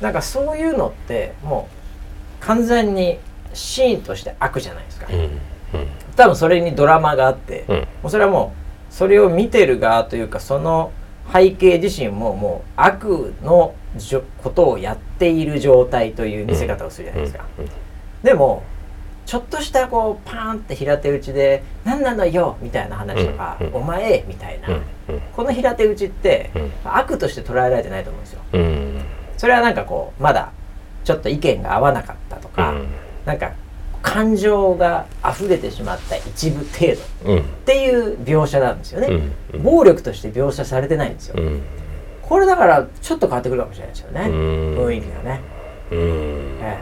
[0.00, 1.68] なんかそういうのっても
[2.42, 3.18] う完全に
[3.54, 5.40] シーンとして悪じゃないですか、うん
[6.16, 7.76] 多分それにドラマがあって、うん。
[7.76, 8.52] もうそれはも
[8.90, 10.92] うそれを見てる側というかその
[11.32, 17.44] 背景自身ももう悪のじょことをやっている状態という見せ方をするじゃないですか、
[18.22, 18.64] でも
[19.26, 23.66] ちょっとしたこうパーンって平手打ちで「何なのよ」みたいな話とか「うん。
[23.68, 24.74] うんお前」みたいな、うん。
[24.74, 25.20] うん。
[25.36, 26.72] この平手打ちって、うん。
[26.84, 28.40] 悪として捉えられてないと思うんですよ。
[28.54, 29.00] うん。
[29.36, 30.50] それはなんかこうまだ
[31.04, 32.88] ちょっと意見が合わなかったとか、うん。
[33.24, 33.52] なんか
[34.02, 37.38] 感情が溢れてしまった一部程度うん。
[37.40, 39.32] っていう描写なんですよね、うん。
[39.54, 39.62] うん。
[39.62, 41.62] 暴力として描写されてないんですよ、うん。
[42.22, 44.78] これだからちょっと変わってくるかもしれないですよね、うん。
[44.78, 45.40] 雰囲気がね、
[45.90, 45.98] うん。
[45.98, 46.78] ええ。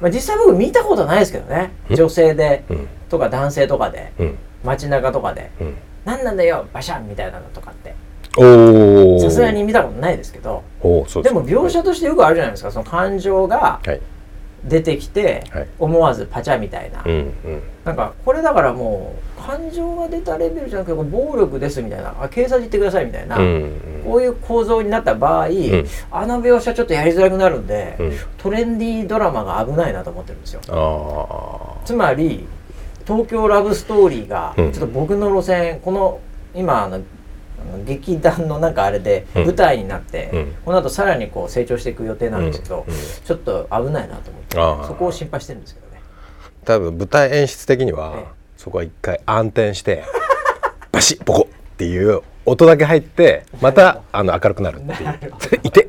[0.00, 1.72] まあ、実際僕見たことないですけどね。
[1.90, 1.94] ん。
[1.94, 2.88] 女性でうん。
[3.08, 4.38] とか男性とかでうん。
[4.64, 7.94] 街中とかでうん「何なんだよバシャン!」みたいなのとかって。
[9.20, 10.62] さすがに見たことないですけど。
[10.80, 10.88] で
[11.30, 12.70] も描写としてよくあるじゃないですか。
[12.70, 14.00] その感情がはい
[14.64, 15.68] 出てきてはい。
[15.78, 17.32] 思わずパチャみたいな、うんうん。
[17.84, 22.14] なんかこれだからもう感情が出たレベルじゃなくて暴力ですみたいな。
[22.20, 23.72] あ警察行ってくださいみたいな、うん
[24.04, 25.50] こういう構造になった場合、ん。
[26.10, 28.12] あの描写ちょっとやりづらくなるんで、うん。
[28.38, 30.60] トレンディードラマが危ないなと思ってるんですよ。
[30.68, 32.46] あつまり
[33.06, 34.66] 東京ラブストーリーがちうん。
[34.66, 36.20] ょっと僕の路線この
[36.54, 37.00] 今あの
[37.84, 39.44] 劇団のなんかあれでうん。
[39.44, 40.54] 舞台になって、うん。
[40.64, 42.94] この後さらにこう成長していく予定なんですけど、うん。
[42.94, 43.00] うん。
[43.24, 44.42] ちょっと危ないなと思っ
[44.82, 46.00] てそこを心配してるんですけどね。
[46.42, 48.24] あ多分舞台演出的には、ええ。
[48.56, 50.02] そこは一回暗転して
[50.92, 55.60] バシッボコっていう音だけ入ってまたあの明るくなるっていう。
[55.62, 55.88] いて。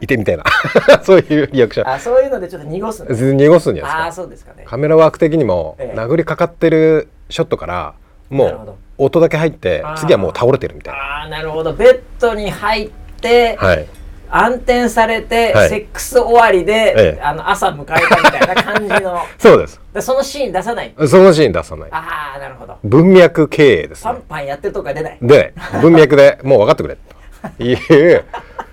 [0.00, 0.44] いてみたいな。
[1.02, 1.88] そういうリアクション。
[1.88, 4.22] あそういうのでちょっと濁す濁すんじゃないああですか。
[4.22, 4.64] そうですかね。
[4.66, 5.98] カメラワーク的にもええ。
[5.98, 7.94] 殴りかかってるショットから
[8.30, 11.00] もう音だけ入って次はもう倒れてるみたいな。
[11.00, 11.72] ああなるほど。
[11.72, 13.86] ベッドに入って、はい。
[14.30, 15.68] 暗転されて、はい。
[15.70, 17.20] セックス終わりで、ええ。
[17.22, 19.22] あの朝迎えたみたいな感じの。
[19.38, 19.80] そうです。
[19.94, 21.88] でそのシーン出さないそのシーン出さない。
[21.92, 22.76] ああなるほど。
[22.84, 25.18] 文脈経営ですパねンパンやってるとか出ない。
[25.22, 26.96] で文脈でもう分かってくれ
[27.56, 27.74] とい
[28.14, 28.24] う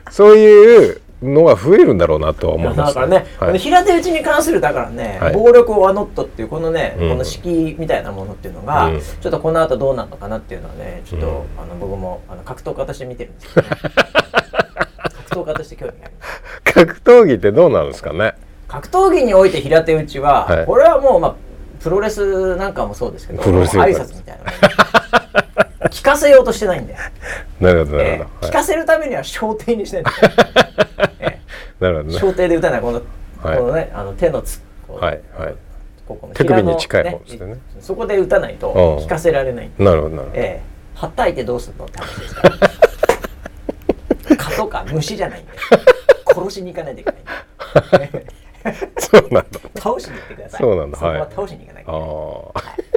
[0.10, 5.34] そういうのが増えるんだろうなとは思いますだからね、はい、平手打ちに関するだからね、はい。
[5.34, 7.10] 暴力オアノットっていうこのね、うん。
[7.10, 9.00] この式みたいなものっていうのが、うん。
[9.00, 13.76] ちょっとこの後どうなるのかなっていうのはねちょっと、うんあの僕もあの格闘家として見てるんですけどね。
[15.28, 16.26] 格闘家として興味がありま
[16.64, 18.34] す格闘技ってどうなんですかね。
[18.68, 20.66] 格闘技において平手打ちは、はい。
[20.66, 21.36] これはもう、まあ、
[21.86, 25.90] プロレスなんかもそうですけどプロレス挨拶みたいな。
[25.90, 26.96] 聞かせようとしてないんで、
[27.60, 30.34] なるほどなるえほど、え聞かせるためには小艇にしてないんで、
[31.22, 31.40] え
[31.80, 32.82] なるほど小艇で打たない。
[32.82, 33.02] この,、
[33.44, 33.58] はい。
[33.60, 35.56] このねあの手のつはいはい。
[36.08, 37.58] ここの手首に近い方ですよね。
[37.80, 39.06] そこで打たないとうん。
[39.06, 40.62] 聞かせられないなるほどなるほど、ええ。
[40.96, 42.36] はったいてどうすんのって話です。
[42.36, 42.50] か
[44.34, 45.52] ら蚊とか虫じゃないんで
[46.34, 47.12] 殺しに行かないといけ
[48.00, 48.26] ない
[48.98, 49.60] そうなんだ。
[49.76, 50.62] 倒しに行ってください。
[50.62, 50.98] そうなんだ。
[50.98, 52.02] そこ倒しに行かなきゃいけない。
[52.02, 52.96] あ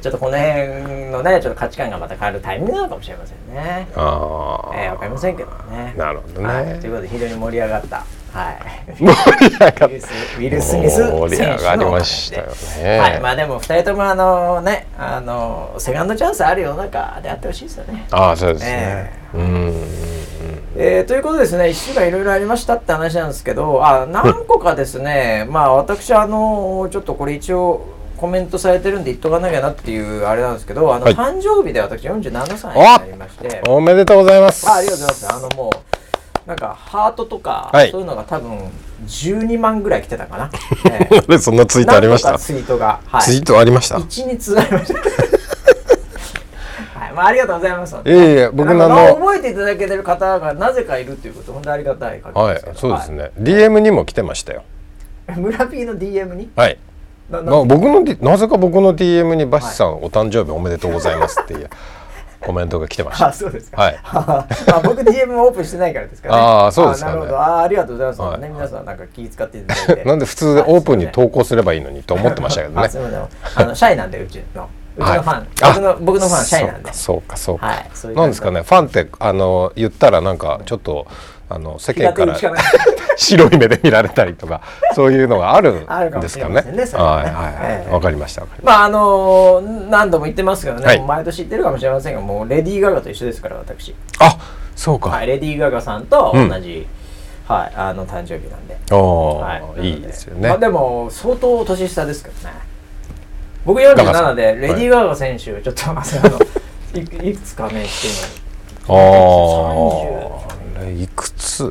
[0.00, 3.88] ちょっとこの辺のねちょっと価値観がまた変わるタイミングなのかもしれませんね。
[3.92, 5.94] ーあー、えー、わかりませんけどね。
[5.96, 6.46] なるほどね。
[6.46, 8.04] はい、ということで非常に盛り上がった。
[8.32, 8.94] はい。
[8.96, 9.06] 盛
[9.48, 12.46] り上がっウィルスウィル・スミス盛り上がりましたよ
[12.82, 12.98] ね。
[12.98, 18.06] はい、まあでも2人ともあのねあのセカンドチャンスある世の中であってほしいですよね。
[18.12, 18.70] ああそうですね。
[18.70, 27.86] え、うんえーということでですね1週間いろいろありましたって話なんですけどあ何個かですねまあ私あのちょっとこれ一応
[28.16, 31.14] コメントされてるんで言っとかなきゃなっていうあれなんですけどあの、はい。
[31.14, 33.62] 誕生日で私47歳になりまして。
[33.68, 34.68] おめでとうございます。
[34.68, 35.32] あありがとうございます。
[35.34, 37.92] あのもうなんかハートとか、はい。
[37.92, 38.58] そういうのが多分
[39.06, 40.50] 12万ぐらい来てたかな、
[40.90, 41.38] ええ。
[41.38, 42.36] そんなツイートありました？
[42.38, 43.98] ツイートが、はい、ツイートありました？
[43.98, 45.00] 一日ありました。
[47.18, 47.94] はい、まあ、ありがとうございます。
[47.96, 52.62] いえいえ僕のあの覚えていただけてる方がなぜかいるっていうこと、本当にありがたいはい。
[52.74, 54.62] そうですね、DM にも来てましたよ
[55.26, 55.40] はい。
[55.40, 56.50] 村 P の DM に？
[56.56, 56.78] はい
[57.30, 61.68] な僕の D- なぜか僕の DM にバシさん、お誕生日おめでとうございますっていう
[62.40, 63.82] コメントが来てましあ、たそうですか。
[63.82, 66.40] はいま あ、僕 DM オープンしてないからですからね。
[66.42, 67.40] あーそうですかねあなるほど。
[67.40, 68.22] あー、ありがとうございます。
[68.22, 70.04] はいね、皆さんなんか気遣っていただいて。
[70.04, 73.20] なんで普通でオープンに投稿すればいいのにと思ってましたけどねあすみません。
[73.56, 76.92] あのシャイなんでうちのうちのファン、はい僕の僕のファンシャイなんで。
[76.92, 77.66] そうかそうか。
[77.66, 77.90] はい。
[77.94, 78.62] そういうなんですかね。
[78.62, 81.06] ファンってあの言ったらなんかちょっと
[81.48, 82.36] あの世間から
[83.16, 84.60] 白い目で見られたりとか
[84.94, 86.54] そういうのがあるんですかね。
[86.54, 87.30] ませんねはね。
[87.30, 88.00] はいはいはい。
[88.00, 91.00] かりましたまああの何度も言ってますけどね、はい。
[91.00, 94.36] 毎年言ってるかもしれませんがもうレディー・ガガと一緒ですから私、たあ
[94.76, 96.48] そうか、はい、レディー・ガガさんとうん。
[96.48, 96.86] 同じ、
[97.46, 99.62] はい、あの誕生日なんで、おはい。
[99.80, 102.54] ー、い、いですよね、まあ、でも相当年下ですけどね
[103.68, 104.36] 僕ガガさ47ん。
[104.36, 106.02] でレディー・ガガ選手ちょっとあの
[106.94, 107.36] いい。
[107.36, 108.38] くつ加盟して
[108.88, 108.94] あ
[110.80, 111.70] あいくつ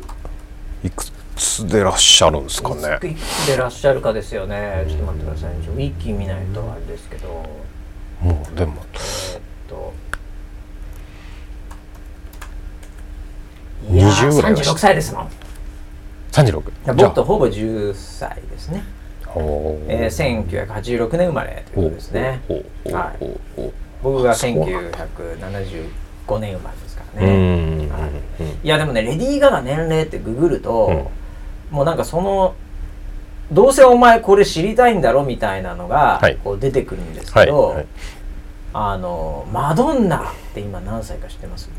[0.84, 2.76] いくつでらっしゃるんですかね。
[3.02, 4.84] 今いくつでいらっしゃるかですよね。
[4.88, 5.56] ちょっと待ってくださいね。
[5.64, 7.28] ちょっとウィキ見ないとあれですけど。
[8.20, 9.92] もうでもえーっと。
[13.90, 14.52] いやー20ぐらい。
[14.52, 15.24] はして36歳ですもん。
[15.26, 15.28] い
[16.30, 18.84] 36やじゃ僕とほぼ10歳ですね
[19.88, 22.40] えー、1986年生まれということですね。
[22.90, 23.70] はい。
[24.02, 24.98] 僕がそうなんだ。
[26.26, 28.46] 1975年生まれですからうね、んはいうん。
[28.46, 28.58] い。
[28.62, 31.10] やでもねレディー・ガガ年齢ってググると、
[31.70, 32.54] もうなんかその
[33.52, 36.36] どうせお前これ知りたいんだろみたいなのがはい。
[36.42, 37.86] こう出てくるんですはいけど、はい。
[38.72, 41.70] あのマドンナって今何歳か知ってます？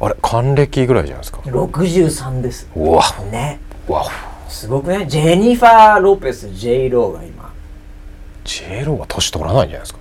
[0.00, 1.38] あれ還暦ぐらいじゃないですか。
[1.42, 2.68] 63です。
[2.74, 3.02] うわ。
[3.30, 3.60] ね。
[3.88, 4.04] うわ
[4.52, 5.06] すごくね？
[5.06, 7.52] ジェニファー・ロペス J・ ローが今。
[8.44, 9.94] J ローは年取らないんじゃないです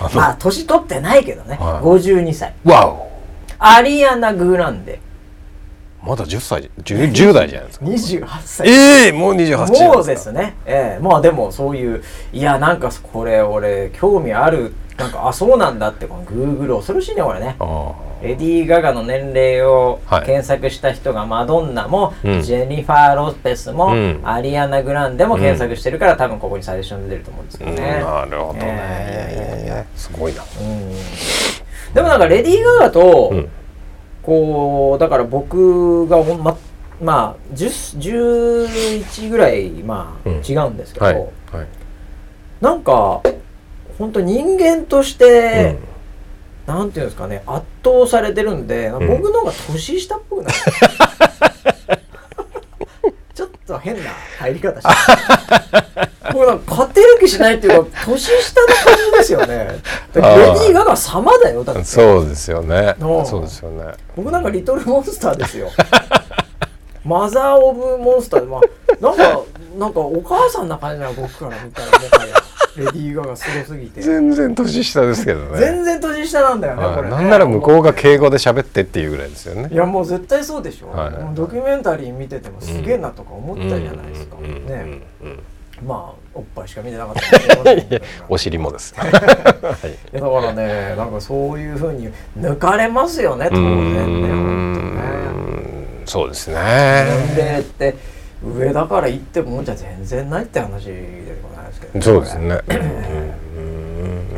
[0.00, 0.10] か？
[0.14, 1.84] まあ年取ってないけどね、はい。
[1.84, 2.54] 52歳。
[2.64, 3.08] わお。
[3.58, 5.00] アリアナ・グランデ。
[6.02, 7.84] まだ10歳 10, 10代じゃないですか。
[7.84, 8.68] 28歳。
[8.68, 10.54] ええもう28もうですね。
[10.64, 14.72] ええまあでもそういういやなんかこれ俺興味ある。
[14.96, 17.56] なんかあそうなんだってこのグーグル恐ろしいね俺ね。
[17.60, 20.26] あレディー・ガガの年齢をはい。
[20.26, 22.42] 検索した人がマドンナも、うん。
[22.42, 24.20] ジェニファー・ロペスも、うん。
[24.24, 27.80] アリアナ・グランデも検索してるから、多分ここに最初に出ると思うんですけどあ、ね。
[27.80, 30.42] なるほどね、すごいな。
[30.42, 30.92] うん。
[31.94, 33.48] でもなんかレディー・ガガと、うん。
[34.22, 36.56] こうだから僕がほんま
[37.00, 37.98] まあ10
[39.00, 40.42] 11ぐらいまあ、うん。
[40.46, 41.32] 違うんですけど、
[42.60, 43.22] なんか
[43.98, 45.76] 本当人間として、
[46.68, 48.92] なんていうんですかね圧倒されてるんで、ん。
[48.92, 50.52] 僕の方が年下っぽくない。
[53.34, 54.90] ちょっと変な入り方して
[56.32, 58.76] 僕なんか勝てる気しないっていうか年下の感
[59.12, 59.80] じですよね。
[60.14, 61.84] レディー・ガガ様だよだって。
[61.84, 62.96] そうですよね。
[63.00, 63.94] そうですよね。
[64.14, 65.70] 僕なんかリトルモンスターですよ。
[67.02, 68.40] マザー・オブ・モンスター。
[68.40, 68.60] で、まあ、
[69.00, 69.40] なんか
[69.78, 72.34] なんかお母さんな感じなの僕から見たらもはや
[72.76, 74.02] レディー・ガガすごすぎて。
[74.02, 75.58] 全然年下ですけどね。
[75.58, 77.14] 全然年下なんだよね、これね。
[77.14, 79.68] はいなんなら向こうが敬語で喋ってっていうぐらいですよね。
[79.72, 81.10] いやもう絶対そうでしょ、はい。
[81.12, 85.42] もうドキュメンタリー見ててもすげえなとか思ったじゃないですか、うんうんうんねうん。
[85.86, 87.22] まあおっぱいしか見てなかった
[88.28, 89.10] お尻もですはい。
[89.10, 89.12] い
[90.12, 94.82] やだからねなんかそういうふうに抜かれますよね当然ね本当
[95.38, 96.02] ね。
[96.02, 102.46] んそうです年ね齢って上だから言ってもんじゃ全然ないって話でございますけど、そうですね。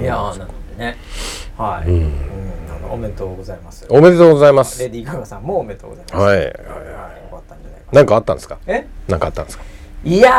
[0.00, 0.96] いやーなのでね。
[1.58, 2.02] はい、ううん。
[2.04, 2.12] ん
[2.74, 3.86] あのおめでとうございます。
[3.90, 4.82] おめでとうございます。
[4.82, 6.14] レディー・ガガさんもおめでとうございます。
[6.16, 6.36] はい。
[6.36, 6.52] はいはいよ
[7.30, 8.02] かったんじゃないかな。
[8.02, 8.58] んかあったんですか？
[8.66, 8.86] え？
[9.08, 9.64] なんかあったんですか？
[10.02, 10.30] いや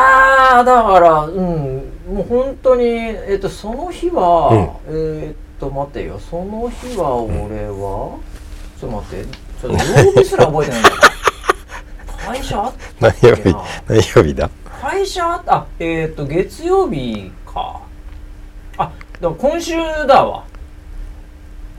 [0.62, 6.18] ーだからうんもう本当にえっとその日は、えっと待てよ。
[6.18, 8.18] その日は俺は、
[8.80, 9.24] ちょっと待って。
[9.62, 10.90] ちょっと曜日すら覚えてないんだ
[12.24, 13.54] 会社あったっ何曜日
[13.88, 14.50] 何曜日だ？
[14.80, 15.54] 会社あった？
[15.54, 17.80] あえっと月曜日か。
[18.78, 19.74] あだ今週
[20.06, 20.44] だわ。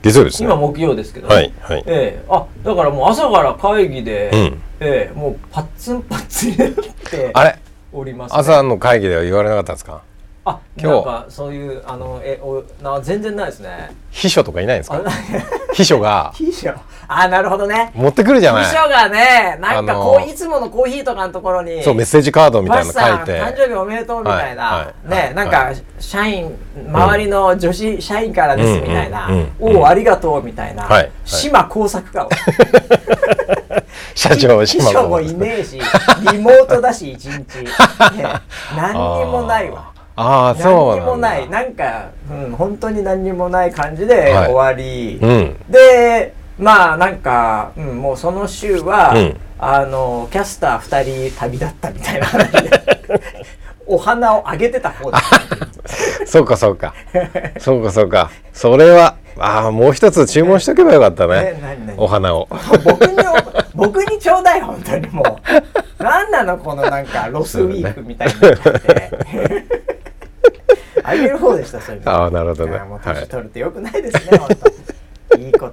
[0.02, 0.46] 月曜日ですね。
[0.48, 1.84] 今木曜ですけどね、はいはい。
[1.86, 2.24] ええ。
[2.28, 4.60] あだからもう朝から会議で、うん。
[4.80, 7.58] ええもうパッツンパッツンになってあれ？
[7.92, 10.02] おります、ね、朝の会議では言われなかったんですか？
[10.44, 11.24] あ今日。
[11.30, 13.94] そういうあのえおな全然ないですね。
[14.10, 15.10] 秘書とかいないんですあか
[15.72, 16.32] 秘書が。
[16.34, 16.70] 秘書？
[17.08, 17.92] あなるほどね。
[17.94, 18.64] 持ってくるじゃない。
[18.64, 25.34] 秘書がねなんかこういつものコーヒーとかのところにそうメッセージカードみたいなの書いマスさん誕て生日おめでとうみたいな、はいはいね、はい。
[25.34, 26.54] なんか社員
[26.92, 31.10] 周りの女子社員からですみたいな、おおありがとうみたいな、はいはい。
[31.24, 32.28] 島工作家を
[34.14, 35.80] 社長島 秘書もいねえし
[36.32, 37.44] リモートだし一日、ね、
[38.76, 41.04] 何にもないわああそうなんだ。
[41.04, 41.48] 何にもない。
[41.50, 44.52] なんか、うん、本当に何にもない感じではい。
[44.52, 45.56] 終わり、うん。
[45.68, 49.36] でまあなんか、うん、もうその週は、うん。
[49.58, 52.26] あのキャスター2人旅立ったみたいな。
[52.26, 52.70] 話 で
[53.86, 55.20] お花をあげてた方だ。
[56.26, 56.94] そうかそうか。
[57.58, 58.30] そうかそうか。
[58.52, 61.94] それはああもう一つ注文しとけばよかったね。
[61.96, 62.48] お花を。
[62.84, 63.24] 僕に
[63.74, 66.02] 僕にちょうだい本当にもう。
[66.02, 69.73] 何なのこのなんかロスウィークみたいになっちゃって。
[71.04, 72.10] あげる方でしたそういうの。
[72.10, 72.80] ああなるほどね。
[73.04, 74.73] 年取るってよくないですね、本当いい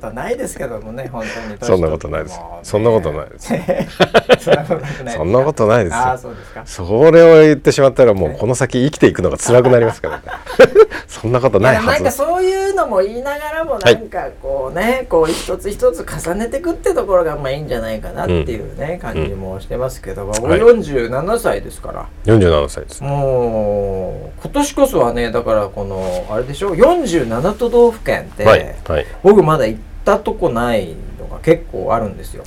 [0.02, 1.58] ことないですけどもね本当に。
[1.58, 3.54] 年そんなことないです。
[3.54, 3.88] ね。
[4.40, 6.64] そんなことないですそんなことないですああそうですか。
[6.66, 10.24] それを言ってしまったらもうこの先生きていくのが辛くなりますからね。
[11.08, 25.62] そんなことないなんかそういうのも言いながらもはいなんかこうね、こう一つ一つ重ねていくってところがまあいいんじゃないかなっていうね、感じもしてますけど、僕はい47歳ですから、47歳ですもう今年こそはねだから。
[25.70, 32.44] このあれでしょ47都道府県って、はいはい僕まだ行ったとこないのが結構あるんですよ。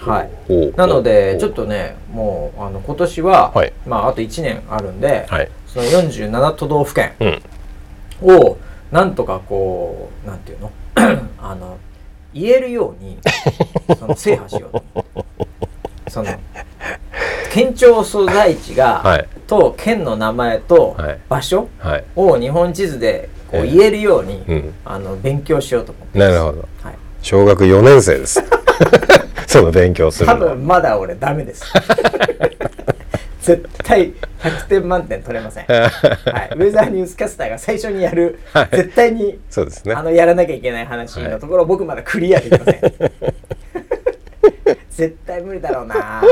[0.00, 0.76] はい。
[0.76, 3.72] なのでちょっととねもうあの今年は、はい。
[3.86, 5.50] まああと1年あるんで、はい。
[5.66, 7.42] その47都道府県うん。
[8.40, 8.58] を
[8.90, 10.70] なんとかこうなんていうの？
[11.38, 11.78] あの
[12.32, 13.18] 言えるように
[13.98, 15.14] その制覇しようと。
[16.08, 16.30] その
[17.52, 19.28] 県庁所在地が、はい。
[19.46, 21.18] と県の名前とはい。
[21.28, 22.04] 場所はい。
[22.16, 24.74] を日本地図でこうええ言えるように、うん。
[24.84, 26.68] あの勉強しようと思ってなるほど。
[26.82, 28.42] はい、小学4年生です。
[29.46, 31.64] その勉強す多るの分まだ俺ダメです。
[33.42, 38.68] 絶対100点満点取れません、はい、ウェザーニュースキャスターが最初にやる、はい。
[38.70, 39.94] 絶対にそうですね。
[39.94, 42.80] あのやらなきゃいけない話のところ、僕まだクリアできません
[45.02, 46.22] 絶対無理だろうな。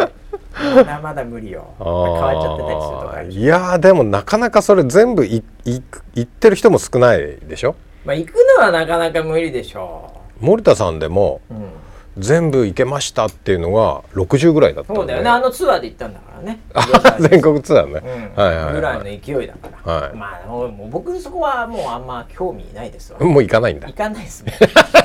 [0.75, 1.75] まだまだ無理よ。
[1.79, 7.75] 変わっちゃってたりするとかいやーでもなかなかそれ全部いい言ってる人も少ないでしょ？
[8.05, 11.71] まあ行くのはなかなか無理でしょ森田さんでもう、うん、
[12.19, 15.29] 全部行けましたっていうのが60ぐらいだったそうだよね。
[15.29, 16.61] あのツアーで行ったんだからね。
[16.75, 18.03] あ 全国ツアーね、
[18.37, 18.43] うん。
[18.43, 20.17] はいはいぐらいのは勢いだから、はい。
[20.17, 23.19] まあもう僕そこはもうあんま興味ないですわ。
[23.21, 23.87] いもう行かないんだ。
[23.89, 24.55] 行かないですね。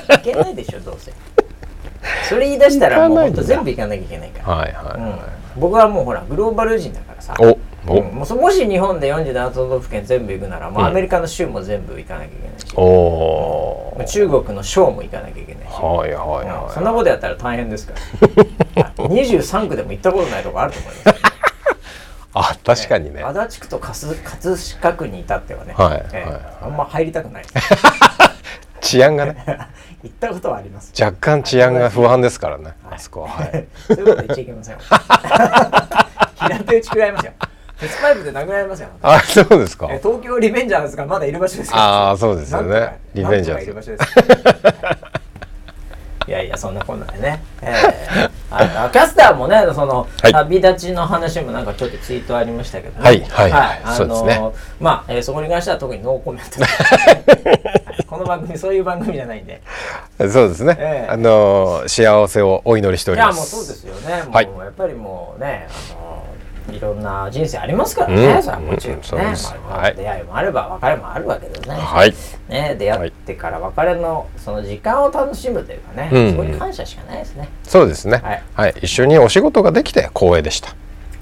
[0.10, 1.12] 行けないでしょどうせ
[2.30, 7.36] それ言い出したらもうほんと全部行かなきゃいけないから、はいはい、うん、僕はもうほらグローバル人だからさ。
[7.40, 8.16] おお、うん。
[8.16, 10.88] もうそもし日本で47都道府県全部行くならもううん。
[10.88, 13.98] アメリカの州も全部行かなきゃいけないし、おー。
[13.98, 18.28] まあ中国の省も行かなきゃいけないし、はいはいうんはい、そんなことやったら大変ですから。
[18.28, 21.22] はい23区でも行ったことないとこあると思います。
[22.38, 26.42] あ確かにね、足立区と葛葛飾区に至ってはね、はいええはい。
[26.64, 27.44] あんま入りたくない。
[28.82, 29.36] 治安がね
[30.06, 30.94] 行ったことはあります。
[31.02, 32.76] 若干治安が不安ですからね、はい。
[32.96, 33.28] あそこは。
[33.28, 33.68] はい。
[33.88, 34.76] そういうこと言っちゃいけません。
[34.76, 34.82] よ
[36.36, 37.34] 平手打ち食らいますよ。
[37.80, 38.90] 鉄パイプで殴られますよ。
[39.02, 39.88] あそうですか。
[39.92, 43.00] え東京リベンジャーズがまだいる場所ですよああそうですよね。
[43.14, 43.64] リベンジャーズ。
[43.64, 44.04] いる場所です。
[44.04, 44.06] い
[46.32, 50.32] やいやそんなこんなでね、えーあキャスターもねその、はい。
[50.32, 53.06] 旅立ちの話もなんかちょっとツイートありましたけどね。
[53.06, 53.52] はいはい。
[53.52, 53.82] はい。
[53.84, 54.40] あのね
[54.80, 56.64] まあ、えーそこに関しては特にノーコメント。
[56.64, 57.12] は
[58.00, 59.62] いこの番組そういう番組じゃないんで。
[60.20, 61.12] そうですね、ええ。
[61.12, 63.56] あのー幸せをお祈りしておいやります。
[63.56, 64.24] もうそうですよね。
[64.24, 64.46] もう、はい。
[64.46, 66.15] やっぱりもうねあの
[66.72, 68.44] いろんな人生ありますからね、うん。
[68.44, 69.96] それはもちろんね、うんまあはい。
[69.96, 72.14] 出会いもあれば別れもあるわけですね、はい。
[72.50, 76.32] ね出会ってから別れのその時間を楽しむというかね、うん。
[76.32, 77.50] そこに感謝しかないですね。
[77.64, 78.18] そうですね。
[78.18, 78.72] ははい。
[78.72, 80.70] い、一緒にお仕事ができて光栄でした。
[80.72, 80.76] ね、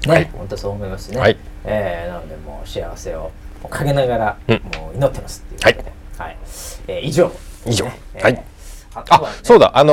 [0.06, 0.30] はい。
[0.32, 1.18] 本当そう思いますね。
[1.20, 1.36] はい。
[1.64, 3.30] えーなのでもう幸せを
[3.70, 4.54] かけながら、うん。
[4.78, 6.36] もう祈ってますっていうわけで、はい。
[6.88, 7.30] えー以上、
[7.66, 7.84] 以上。
[7.86, 7.92] ね。
[8.14, 8.44] えーはい
[8.94, 9.72] あそうだ。
[9.74, 9.92] あの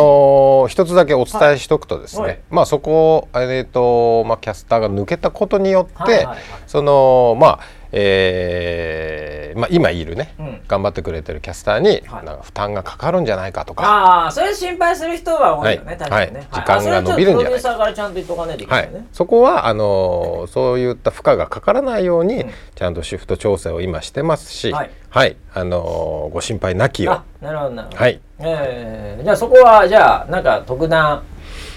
[0.65, 2.39] ー一つだけお伝えしとくとですね、はい。
[2.49, 6.37] まあそこをえっ、とまあキャスターが抜けたことによって、はいはいはい。
[6.67, 7.59] そのまあ
[7.91, 10.61] えーまあ今いるね、うん。
[10.67, 12.25] 頑張ってくれてるキャスターに、はい。
[12.25, 15.97] なんか負担がかかるんじゃないかとか、ああそれ心配する人は多いよね、はい。
[15.97, 16.47] 確かにね、はい。
[16.51, 17.69] 時間が伸びるんじゃないか。
[17.77, 18.77] らちゃんと言っとかないといけい。
[19.11, 22.51] そこはあのーそういった負荷がかからないように、うん。
[22.75, 24.85] ちゃんとシフト調整を今してますし、は
[25.25, 25.35] い。
[25.53, 27.97] あのーご心配なきよあなるほどなるほど。
[27.99, 28.21] はい。
[28.39, 31.23] えーじゃあそこはじゃあなんか特段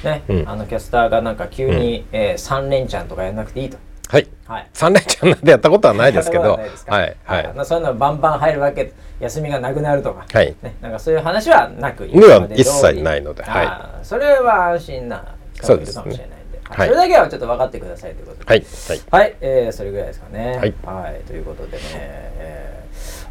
[0.05, 0.49] ね、うん。
[0.49, 3.79] あのキャスターがなんか急に、えー、3連チャンとかやらなくていいと。
[4.15, 4.29] はい。
[4.47, 4.69] はい。
[4.73, 6.53] 三連チャンなんでやったことはないですけど。
[6.53, 7.55] はないはいはい。
[7.59, 10.55] あそういうのバンバン入るわけ休みがなくなるとか、はい。
[10.63, 12.61] ね、なんかそういう話はなく今まで通り。
[12.63, 13.63] 一切ないのでは
[14.03, 14.07] い。
[14.07, 16.61] それは安心な方もいるかもしれないんで。
[16.63, 16.79] はい。
[16.79, 16.89] はい。
[16.89, 18.45] それだけはちょっと分かってくださいということで。
[18.47, 18.65] はい。
[18.89, 19.01] はい。
[19.11, 20.59] はい、えーそれぐらいですかね。
[20.85, 21.21] はい。
[21.27, 22.85] ということでね、えー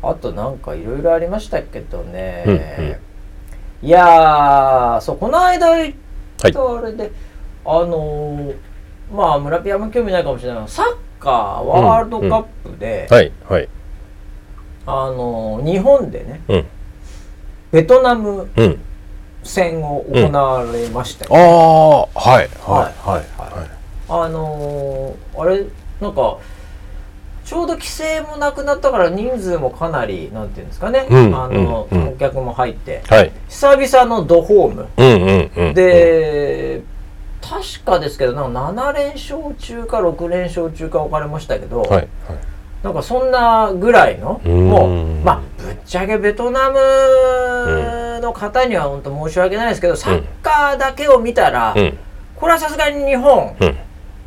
[0.05, 2.95] あとなんかいろいろありましたけどね、うんうん。
[3.81, 5.93] いやー、そう、この間言っ
[6.41, 6.51] はい。
[6.51, 7.09] たあれで、
[7.65, 8.55] あのー
[9.11, 10.57] まあ、村ピアも興味ないかもしれない。
[10.59, 10.85] けど、サッ
[11.19, 13.69] カーワールドカップで、はいはい。
[14.85, 16.65] あのー日本でね、うん。
[17.71, 18.79] ベトナムうん。
[19.43, 23.21] 戦を行われましたよ、ああはいはいはい
[23.59, 23.69] はい。
[24.07, 25.65] あのーあれ
[26.01, 26.37] なんか
[27.43, 31.97] ちょうど規制もなくなったから人数もかなりなんていうんですかね、うんあの、うん。
[31.97, 33.01] うん観客も入って。
[33.07, 33.31] はい。
[33.49, 34.87] 久々のドホーム。
[34.95, 35.73] うんうんうん。
[35.73, 36.81] で、
[37.43, 42.07] 確かですけどなんか7連勝中か6連勝中か分かれましたけど、はいはい。
[42.81, 44.69] なんかそんなぐらいのうん。
[44.69, 51.97] もうまあぶっちゃけベトナムの方には本当申し訳ないですけどサッカーだけを見たら、うん。
[52.35, 53.77] これはさすがに日本うん。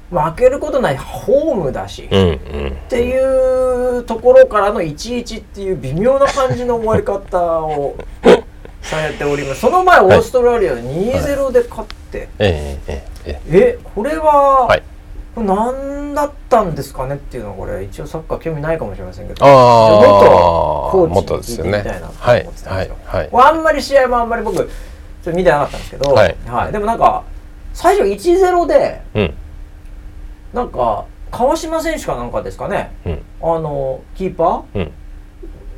[0.08, 2.68] 負けることないホームだし、うんうん。
[2.68, 7.96] っていうところからの11っていう微妙な感じの終わり方を
[8.82, 9.62] されております。
[9.62, 13.78] その前オーストラリアで2-0で勝って、ええええええ。
[13.94, 14.82] これは、はい。
[15.34, 19.44] これ何だったんですかねっていうのはこれ一応サッカー興味ないかもしれませんけど。
[19.44, 20.30] ああ元
[20.90, 22.96] コーチに聞いてみたいなとはい思ってたんですよ。
[23.04, 24.68] はいあんまり試合もあんまり僕ちょっ
[25.24, 26.36] と見てなかったんですけど、はい。
[26.72, 27.22] でもなんか
[27.74, 29.34] 最初1-0でうん。
[30.54, 32.92] なんか川島選手かなんかですかね。
[33.04, 33.22] うん。
[33.42, 34.78] あのキーパー？
[34.78, 34.92] うん。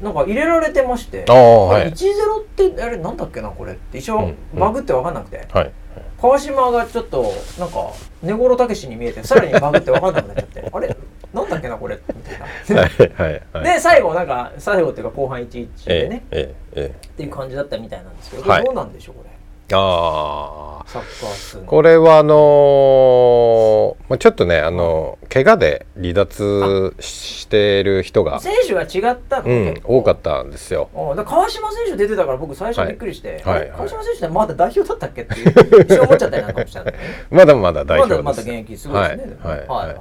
[0.05, 1.25] なんか入れられてまして。
[1.29, 1.91] ああはい。
[1.93, 3.99] 1-0ってあれなんだっけなこれって。
[3.99, 4.61] 一応うんうん。
[4.61, 5.73] バグって分かんなくて、はい
[6.21, 7.93] 川島がちょっとなんか
[8.23, 10.97] 根室武史に見えてさらにバグって分かんなくなっちゃって あれ？
[11.33, 11.99] なんだっけなこれ？
[12.15, 12.47] みたいな。
[12.83, 13.65] はいはいはい。
[13.75, 17.07] で最後なんか最後っていうか後半11でえね、ええええ。
[17.07, 18.65] っていう感じだったみたいなんですけど、はい。
[18.65, 19.31] どうなんでしょうこれ？
[19.31, 19.38] え
[19.73, 29.99] ああサッカー数のこれはあのーまあ、ちょっとねあの怪我で離脱してる人が、選手が違ったの、うん結、構。
[29.99, 30.89] 多かったんですよ。
[30.95, 33.61] うんだから川島選手出てたから僕最初びっくりして、あれ？
[33.61, 33.77] はいはい。
[33.77, 35.51] 川島選手ってまだ代表だったっけっていう
[35.83, 38.23] 一瞬思っちゃったりなんかもしたんだけどねまだまだ代表です。
[38.23, 39.69] まだまだ現役すごいですね、でもはいはい。
[39.69, 39.97] はいはい。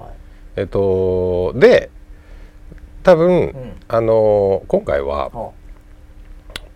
[0.55, 1.89] えっとで
[3.03, 3.75] 多分、ん。
[3.89, 5.51] あのー今回はは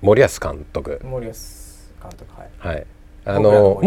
[0.02, 1.00] 森保監督。
[1.02, 2.31] あ、森保監督
[2.62, 2.76] はい。
[2.76, 2.86] はい、
[3.26, 3.86] あのもう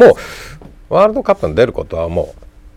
[0.88, 2.34] ワールドカップに出ることはも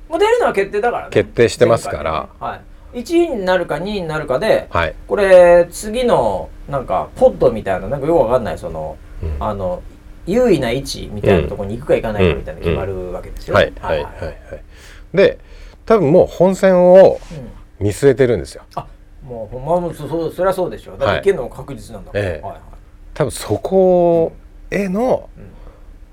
[0.10, 1.10] もう出るのは決定だからね。
[1.12, 2.22] 決定してますから。
[2.22, 2.28] ね。
[2.40, 2.62] は
[2.94, 4.96] い、1位になるか2位になるかで、うはい。
[5.08, 9.36] これ次のなんかポッドみたいななんかよくわかんないその、うん。
[9.40, 9.82] あの
[10.26, 13.74] 優位な位置みたいなところに行くか行かないかみたいな決まるわけですよ、はい。
[13.80, 14.04] はい。
[14.04, 14.24] はい。
[14.24, 14.36] はい。
[15.14, 15.40] で
[15.86, 18.64] 多分もう本戦をうん見据えてるんですよ。
[18.76, 18.88] あ
[19.24, 20.92] もうほんまそそそりゃそうでしょ。
[20.92, 21.16] だってはい。
[21.18, 22.42] 行けるのも確実なんだから、ええ。
[22.42, 22.62] はいはい。
[23.14, 24.34] 多分そこ
[24.72, 25.57] へのうん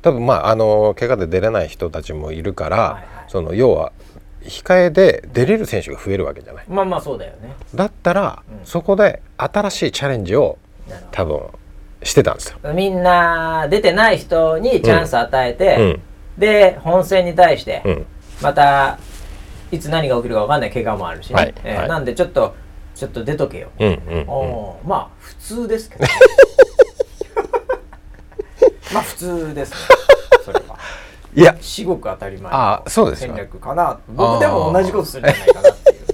[0.04, 3.04] 多分まああの怪我で出れない人たちもいるから、はいはい。
[3.26, 3.90] その要は
[4.42, 6.64] 控えで出れる選手が増えるわけじゃない。
[6.68, 7.54] まあまあそうだよね。
[7.74, 8.66] だったら、うん。
[8.66, 10.58] そこで新しいチャレンジを
[11.10, 11.40] 多分
[12.02, 12.58] してたんですよ。
[12.62, 16.02] どみんな出てない人にチャンス与えて、うん。
[16.38, 18.06] で本戦に対して、うん。
[18.42, 18.98] また
[19.72, 21.54] いつ何が起きるか分かんない怪我もあるしね、はい。
[21.64, 21.88] えーはい。
[21.88, 22.54] なんでちょっと
[22.94, 24.26] ちょっと出とけよ、うんうんうん。
[24.86, 26.04] まあ普通ですけど
[28.94, 29.72] まあ普通です。
[29.72, 29.76] ね
[30.44, 30.78] それは。
[31.34, 31.56] いや。
[31.60, 33.98] 至極当たり前あのそうですか戦略かな。
[34.08, 36.04] 僕でも同じことするんじゃないかなっていう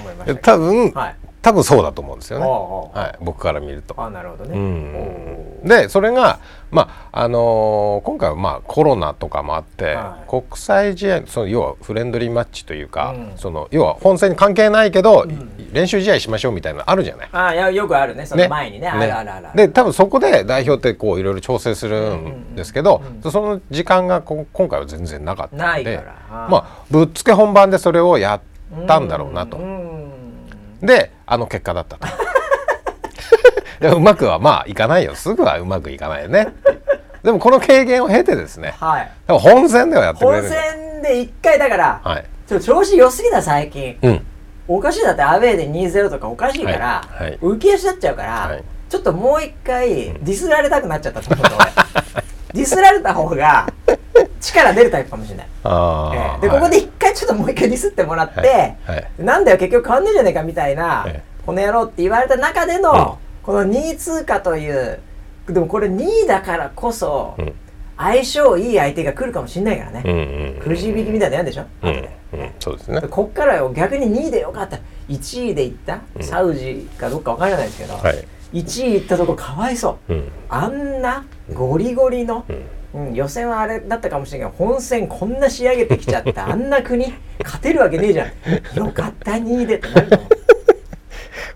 [0.00, 0.40] 思いました。
[0.40, 1.16] 多分、はい。
[1.42, 3.94] 多分そうだと思うんですよね、はい、僕から見ると。
[3.96, 5.68] あなるほどね、うん。
[5.68, 6.38] でそれが、
[6.70, 10.28] まああのー今回はまあコロナとかもあって、はい。
[10.28, 13.32] 国際試合その要はフレンドリーマッチというか、うん。
[13.36, 15.72] その要は本戦に関係ないけど、ん。
[15.72, 17.28] 練習試合しましょうみたいなのあるじゃない？
[17.32, 18.26] あいやよくあるね。
[18.26, 18.88] その前にね。
[18.88, 19.56] あるあるあるある。
[19.56, 28.40] で多分そこで代表ってこういろいろ調整するんですけど、その時間がこ今回は全然なかったのでまあぶっつけ本番でそれをやっ
[28.86, 29.56] たんだろうなと。
[29.56, 30.10] うん。
[30.80, 32.06] であの結果だったと。
[33.80, 35.14] いやうまくはまあいかないよ。
[35.14, 36.48] すぐはうまくいかないよね。
[37.22, 38.74] でもこの経験を経てですね。
[38.78, 39.10] はい。
[39.26, 40.62] 多分本戦ではやってくれ本るんだ。
[40.62, 42.24] 戦で一回だから、はい。
[42.46, 43.98] ちょっと調子良すぎだ最近。
[44.02, 44.26] うん。
[44.68, 45.02] おかしい。
[45.02, 47.30] だってアウェーで2-0とかおかしいから、はい。
[47.30, 47.38] はい。
[47.38, 48.64] 浮き足立っちゃうから、はい。
[48.88, 51.70] ちょっともう一回ディスられたくなっちゃったと思う俺。
[52.52, 53.66] ディスられた方が
[54.40, 56.40] 力出るタイプかもしれない、ああ、ええ。
[56.40, 58.76] でここで一回ちょっともう一回ディスってもらって、はい。
[58.86, 59.10] はい。
[59.20, 61.22] なんだよ結局変わんねえじゃねえかみたいな、ええ。
[61.46, 65.00] この野郎って言われた中での、この2位通過という
[65.52, 67.52] でもこれ2位だからこそ、うん。
[67.96, 72.08] 相性いい相手が来るかもしれないからね、くじ引きみたいなのやんでしょ、うん
[72.58, 73.02] そうですね。
[73.10, 74.78] こっからは逆に2位でよかった。
[75.10, 78.24] 1位でいった、サウジかどっかわからないですけど、はい。
[78.54, 80.14] 1位いったとこかわいそう。
[80.14, 80.32] うん。
[80.48, 82.56] あんなゴリゴリの、うん。
[82.56, 87.12] うん予選はあれだったかもしれないけど本戦こんな仕上げてきちゃったあんな国
[87.44, 88.76] 勝てるわけねえじゃん。
[88.76, 90.39] よかった2位でってなると思う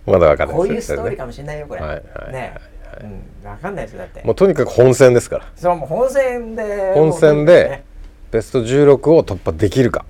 [0.06, 2.32] まだわかんないこういうストーリーかもしれないよこれ、はいはいはい。
[2.32, 2.40] ね。
[2.40, 4.22] はいうん、わかんないですよだって。
[4.22, 5.46] もうとにかく本戦ですから。
[5.56, 7.82] そうもう本戦で本戦で
[8.30, 10.04] ベスト16を突破できるか。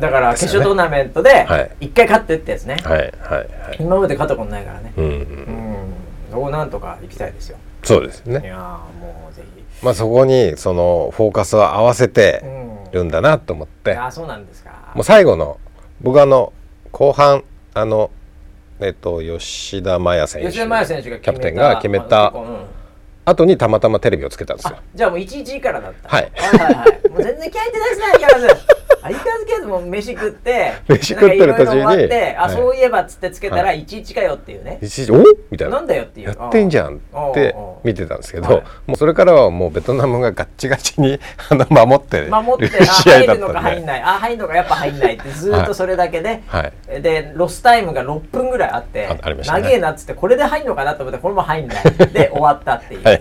[0.00, 1.70] だから決勝トーナメントではい。
[1.80, 3.76] 一回勝ってってやつね、はいはいはい。
[3.78, 4.92] 今まで勝ったことないからね。
[4.96, 5.08] うんう。
[5.08, 5.14] うん。
[5.20, 5.94] ん。
[6.30, 7.58] そこなんとか行きたいですよ。
[7.84, 8.40] そうですね。
[8.42, 8.58] いやー
[9.00, 9.62] もうぜひ。
[9.84, 12.64] まあそこにそのフォーカスを合わせてうん。
[12.94, 14.70] るんだなと思って、あーそうなんですか。
[14.94, 15.58] もう最後の
[16.00, 16.52] 僕あの
[16.92, 17.42] 後半
[17.74, 18.10] あの
[18.80, 20.48] えっと吉田麻也選手。
[20.48, 22.28] 吉田麻也選手がキャプテンが決めた。
[22.28, 22.83] あのうん
[23.24, 24.76] 後にたまたまテレビをつけたんですよ。
[24.76, 24.82] あ。
[24.94, 26.08] じゃあもう11からだった。
[26.08, 26.30] はい。
[26.34, 27.08] はいはいはい。
[27.08, 28.66] もう全然気合いってないですね相変わらず
[29.04, 31.82] 相変わらずけどもう飯食って飯食ってる途中に。
[31.82, 32.54] あはい。
[32.54, 34.78] そういえばっつってつけたらは11かよっていうね。
[34.82, 35.76] 一時おみたいな。
[35.76, 36.28] なんだよっていう。
[36.28, 37.00] やってんじゃんっ
[37.34, 38.62] て見てたんですけど、はい。
[38.86, 41.18] もうそれからはもうベトナムがガッチガチに
[41.50, 44.02] あの守って守って 試合だった入るのか入んんで、ない。
[44.02, 49.62] あ入るのかやっぱ入んないってずーっとそれだけで、はい、でロスタイムが6分ぐらいあってあありましたね。
[49.62, 51.84] 長えなっつってこれで入んのかなと思ってこれも入んない。
[52.12, 53.13] で終わったっていう、はい、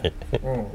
[0.43, 0.67] うん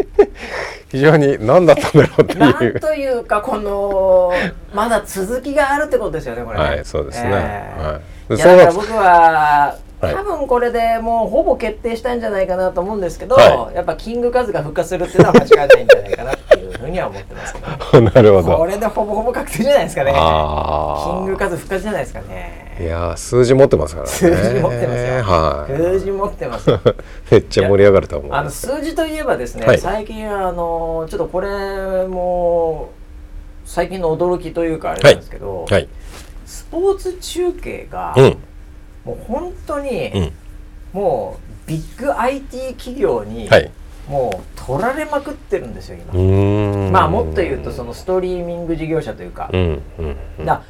[0.91, 2.81] 非常に何だったんだろうってなんいう。
[2.81, 4.33] というかこの
[4.75, 6.65] まだ続きがあるってことですよねこれね。
[6.65, 7.31] はいそうですね。
[7.31, 8.37] えーはい。
[8.37, 10.15] でいやだから僕ははい。
[10.15, 18.57] 多分これでもうほぼ決定したんじゃないかなと思うんですけど、はやっぱキングカズが復活するっていうのは間違いないんじゃないかなっていうふうには思ってますけど、ね、 なるほど。
[18.57, 20.13] これでほぼほぼ確定じゃないですかね。
[20.13, 20.19] キ
[21.23, 24.13] ングカズ復活じゃないですかねいやー数字持ってますからね。
[24.13, 25.77] 数字持ってますよ、はい。
[25.77, 26.81] 数字持ってますよ。
[27.31, 28.33] めっちゃ盛り上がると思う。
[28.33, 29.79] あの数字といえばですね、はい。
[29.79, 32.91] 最近あのちょっとこれも
[33.65, 35.89] 最近の驚きというかあれなんですけど、はい。
[36.47, 38.37] スポーツ中継が、うん。
[39.05, 40.33] もう本当に、うん。
[40.93, 43.71] もうビッグ IT 企業に、はい。
[44.09, 49.83] もう取られまくってるんですよ今、まあもっと言うとそのストリーミング事業者というか、うん。
[50.47, 50.63] だ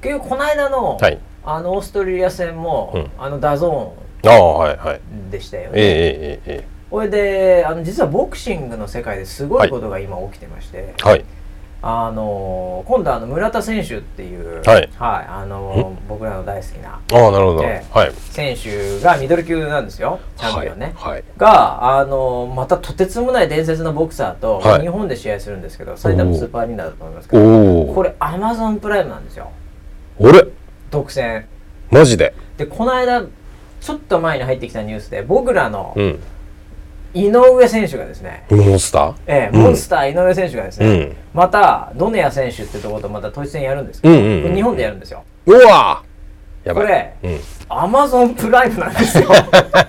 [0.00, 3.10] 結局この間の、はいあのオーストラリア戦も、うん。
[3.18, 3.94] あのダゾ
[4.24, 4.96] ああはいはい。
[4.96, 11.24] ーンでしたよね、えええええこれであの実はボクシングの世界ですごいことが今起きてまして、えはい。
[11.82, 14.90] あの今度あの村田選手っていう、はい。
[14.98, 18.12] あの僕らの大好きなああなるほど、えはい。
[18.30, 21.24] 選手がミドル級なんですよチャンピオンね、はいはい。
[21.36, 24.82] があのまたとてつもない伝説のボクサーと、はい。
[24.82, 29.50] 日本で試合するんですけど埼玉スーパーアリーナだと思いますけどおおこれアマゾンプライムなんですよ。
[30.18, 30.46] 俺
[30.96, 31.44] 独占
[31.90, 32.32] マジで？
[32.56, 33.22] でこの間
[33.80, 36.18] ちょっと前に入ってきたニュースで僕らのうん。
[37.14, 39.14] 井上選手がですね、モンスター？
[39.26, 39.62] ええうん。
[39.62, 41.16] モンスター井上選手がですね、うん。
[41.32, 45.24] またドネア選手ってとことまた統一戦やるんですけど、うんうんうん日本でやるんですよ。
[45.46, 46.02] うわ
[46.64, 46.84] やばい。
[46.84, 49.28] これうん、アマゾンプライムなんですよ。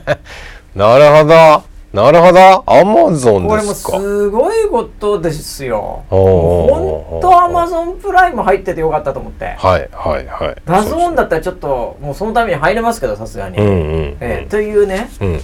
[0.76, 1.64] なるほど
[1.94, 2.64] なるほど。
[2.66, 6.04] アマゾンこれもですかすごいことですよ。
[6.10, 9.56] 本当アマゾンプライム入っててよかったと思って。
[9.58, 10.56] はいはいはい。
[10.66, 15.10] DAZN だったらちょっともうそのために入れますけどさすがに、うんうんええというね。
[15.22, 15.40] うん。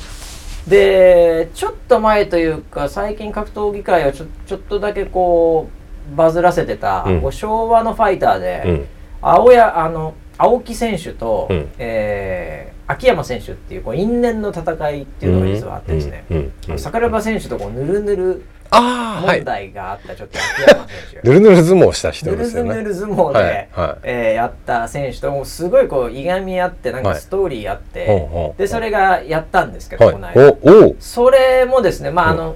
[0.67, 5.69] でちょっと前というか最近格闘技界をちょちょっとだけこ
[6.13, 7.21] うバズらせてた、うん。
[7.21, 8.85] こう昭和のファイターで、うん。
[9.21, 11.71] 青やあの青木選手と、うん。
[11.79, 21.27] えー秋山選手っていうこう因縁の戦いっていうのが実はあってですね、うんうんうん桜庭選手とこうぬるぬる問題があったちょっと秋山選手。
[21.27, 22.75] ぬるぬる相撲した人ぬるですよね。
[22.75, 23.99] ぬる相撲で、はいはい。
[24.03, 27.19] えーやった選手ともうすごいこういがみ合ってなんかはい。
[27.19, 30.13] ストーリーあって、ほうほうでそれがやったんですけど、はい。
[30.13, 30.51] この間。
[30.63, 32.55] おおそれもですねまああの、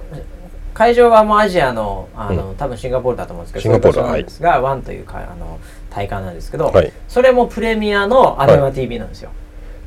[0.74, 5.60] 会場はもうアジアのあの、多分シンガポールだと思うんですけどシンガポールなんですが、ワンというかあの
[5.90, 6.92] 大会なんですけど、はい。
[7.06, 9.30] それもプレミアのアベマ t v なんですよ、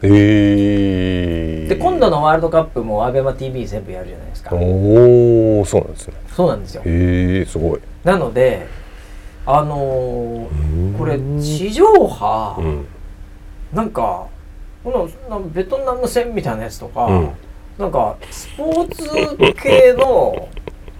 [0.03, 4.55] えー、で今度のワールドカップもアベマ t v 全部やるじゃないですか。
[4.55, 6.13] おおそうなんですね。
[6.35, 6.81] そうなんですよ。
[6.85, 7.79] へえすごい。
[8.03, 8.67] なので
[9.45, 12.85] あのーこれ地上波、うん。
[13.73, 14.27] なんか
[14.83, 17.31] このなベトナム戦みたいなやつとか、うん。
[17.77, 20.49] なんかスポーツ系の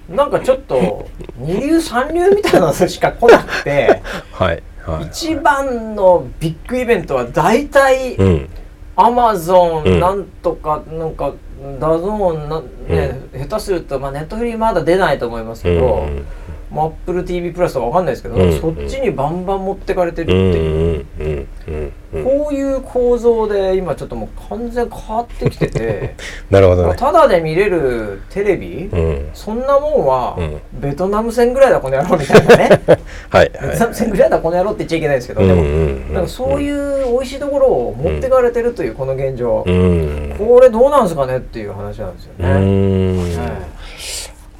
[0.10, 5.06] なんかちょっと二流三流みたいなのしか来なくて はいはい。
[5.08, 8.50] 一番のビッグイベントは大体うん
[8.96, 9.98] アマゾうん。
[9.98, 11.34] ンなんとかなんか
[11.80, 16.26] DAZN な、ね下手すると、まあ、ネットフリーまだ出ないと思いますけど、うん
[16.72, 20.38] まあ、Apple TV プラスとかわかんないですけど、うんそっちにバンバン持ってかれてるってう。
[20.40, 21.06] んいう。
[21.20, 22.24] うんうんうんうん。
[22.24, 26.16] こういう構造で今ちょっともう完全変わってきてて
[26.50, 26.96] なるほどね。
[26.98, 29.30] ただで見れるテレビ、うん。
[29.34, 32.82] そんなもんは、うんベトナム戦ぐらいだこの野郎みたいなね。
[33.30, 35.74] はいベトナム戦ぐらいだこの野郎って言っちゃいけないですけど、でも、うんうん
[36.10, 36.14] うん。
[36.14, 40.36] なんかそういう美味しいところを持ってかれてるというこの現状、うん。
[40.38, 42.50] これどうなんですかねっていう話なんですようね。
[42.50, 43.18] ん。
[43.18, 43.81] はい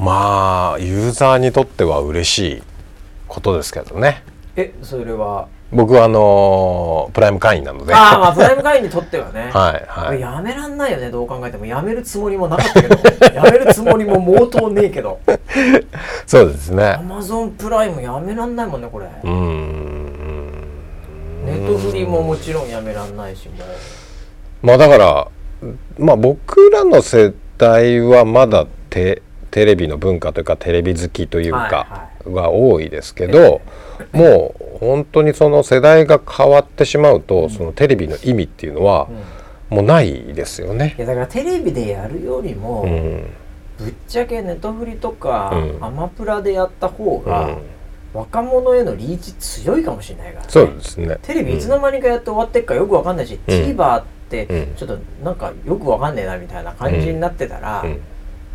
[0.02, 2.64] まあユーザーにとっては嬉しい
[3.28, 4.24] ことですけどね。
[4.56, 5.48] えそれは？
[5.72, 7.94] 僕はあのープライム会員なので。
[7.94, 10.20] ああまあプライム会員にとってはね、 はいはい。
[10.20, 11.68] やめらんないよねどう考えても。
[11.68, 12.98] やめるつもりもなかったけど。
[13.32, 15.20] やめるつもりも毛頭ねえけど。
[16.26, 17.00] そうですアね。
[17.08, 20.52] マゾンプライムやめらんないもんねこれ、うーん。
[21.46, 24.66] ネットフリももちろんやめらんないしもう。
[24.66, 25.28] まあだから
[26.00, 29.22] まあ僕らの世代はまだテ
[29.52, 33.62] テレビの文化というかテレビ好きというかが多いですけど、
[34.14, 39.08] もう本当にその世代が変わってしまうと、そのテレビの意味っていうのは
[39.70, 40.96] もうないですよね。
[40.98, 41.02] い。
[41.02, 43.26] やだからテレビでやるよりも、うん。
[43.78, 45.86] ぶっちゃけネットフリとか、うん。
[45.86, 47.58] アマプラでやった方が、うん。
[48.14, 50.52] 若者へのリーチ強いかもしれないからね。
[50.52, 51.18] そうですね。
[51.22, 58.02] テレビいつの間にかやって終わってっかよくわかんないし、うん TVer ってうんちょっとなんかよくわかんねえなみたいな感じになってたら、うん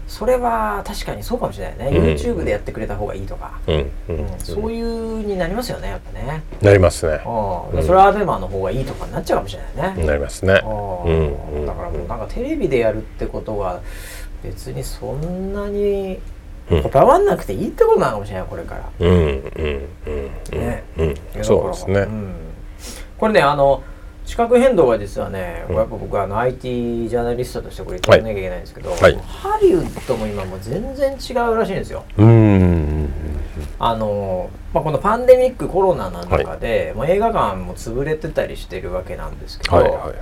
[0.06, 2.04] それは確かにそうかもしれないね、うん。
[2.14, 3.90] YouTube でやってくれた方がいいとか、うん
[4.38, 7.20] そういうになりますよねやっぱね、なりますね。
[7.72, 7.82] うん。
[7.84, 10.60] それはアベマの方がいいとかになっちゃうかもしれないね、なりますね。
[10.64, 11.66] ううんん。
[11.66, 13.80] だからもうなんかテレビでやるってことが
[14.42, 16.20] 別にそんなに
[16.70, 16.82] うん。
[16.82, 18.90] こだわんなくていいってことなのかもしれないこれから。
[18.98, 19.88] うんうん
[20.52, 20.58] うん。
[20.58, 20.84] ね。
[20.98, 21.14] うん。
[21.42, 21.94] そうですね。
[21.94, 22.34] だからん。
[23.18, 23.82] これねあの
[24.26, 29.16] 地殻変動は実はね、やっぱ僕はあの IT ジャーナリストとしてこれ言ってなきゃいけないんですけど、はい。
[29.18, 32.04] ハリウッドも今もう全然違うらしいんですよ。
[32.18, 33.08] うん。
[33.78, 40.14] あのまあ、このパンデミックコロナの中で、まあ、映画館も潰れてたりしてるわけなんですけど、はいはい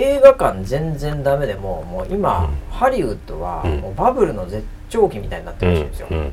[0.00, 3.80] 映画館全然ダメでももう今、ハリウッドはうん。
[3.80, 6.06] もうバブルの絶頂期みたいになってうんるらしいんですよ。
[6.12, 6.32] うん。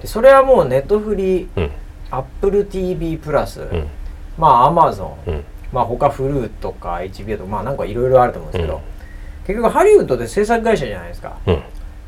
[0.00, 1.70] でそれはもうネットフリうん。
[2.12, 3.88] Apple TV プラス、うん。
[4.38, 5.44] まあ Amazon、うん
[5.74, 8.80] まあ他フルーとか HBO とかまあなんかいろいろあると思うんですけど、うん。
[9.44, 11.36] 結局ハリウッドで制作会社じゃないですか。
[11.46, 11.62] うん。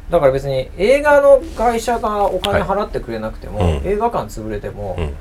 [0.08, 3.78] だから別に映画の会社がお金払ってくれなくても、はい。
[3.78, 5.14] うん映画館潰れても、うん。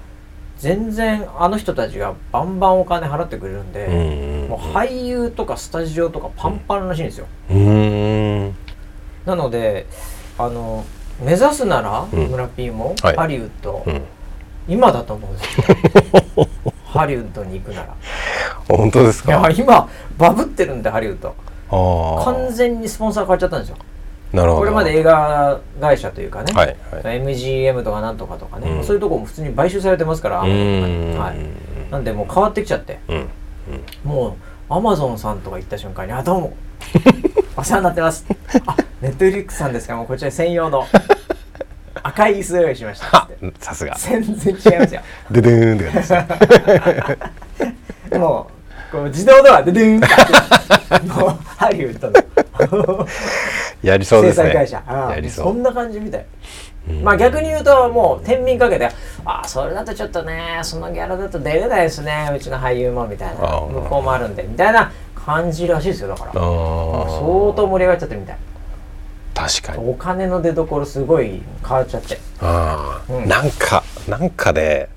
[0.60, 4.50] 全然あの人たちがバンバンお金払ってくれるんで、うん。
[4.50, 8.56] もう俳優とかスタジオとかパンパンらしいんですよ、うーん。
[9.26, 9.88] なので
[10.38, 10.86] あの
[11.20, 12.28] 目指すなら、うん。
[12.28, 13.16] 村 P も、はい。
[13.16, 14.02] ハリウッド、うん。
[14.68, 16.45] 今だと思うんですよ
[16.98, 17.96] ハリウッドに行くなら。
[18.68, 19.50] 本当ですか？
[19.52, 21.36] 今バブってるんでハリウッド。
[21.70, 23.78] あ完全にスポンサー変わっちゃったんですよ。
[23.80, 24.62] あなるほど。
[24.62, 27.22] これまで映画会社というかね、はいはい。
[27.22, 28.84] MGM とかなんとかとかね、うん。
[28.84, 33.00] そういうとこも普通に買収されてますから、はい、なんでもう変わってきちゃって。
[33.08, 33.30] うん。
[34.04, 34.38] も
[34.70, 36.54] うアマゾンさんとか行った瞬間に「あどうも。
[37.58, 38.26] お世話になってます」
[38.68, 39.96] あネットフリックスさんですか？
[39.96, 40.86] もうこちら専用の
[42.08, 43.28] 赤い椅子を用意しました
[43.60, 43.96] 」さすが。
[43.98, 45.02] 全然違いますよ。
[45.32, 46.04] ででーんって感じで
[48.12, 48.16] す。
[48.20, 48.48] も
[48.92, 52.12] うこう自動ドアでドゥーンってもうハリウッド
[52.78, 53.08] の。
[53.82, 54.50] やりそう制ですね。
[54.50, 54.84] 作会社。
[54.88, 56.26] やりそそんな感じみたい。
[57.02, 58.86] まあ逆に言うともう天秤かけて
[59.26, 63.36] 「ああそれだとちょっとねそのギャラだと出れないですねうちの俳優も」みたいな。
[63.36, 66.32] 向こうもあるんでみたいな感じらしいですよだから。
[66.34, 66.44] 相
[67.56, 68.38] 当盛り上がっちゃってるみたい
[69.36, 69.88] 確かに。
[69.88, 72.18] お金の出所すごい変わっちゃって。
[72.42, 73.28] ああ、うん。
[73.28, 74.90] なんかなんかで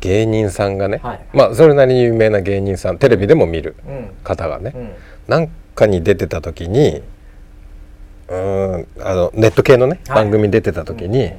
[0.00, 4.10] 芸人さんがね、はいまあそれなりに有名な芸人さんテレビでも見るうん。
[4.22, 4.90] 方がね、うん。
[5.28, 7.00] なんかに出てた時に
[8.28, 11.32] うーんあのネット系のね、はい番組に出てた時に、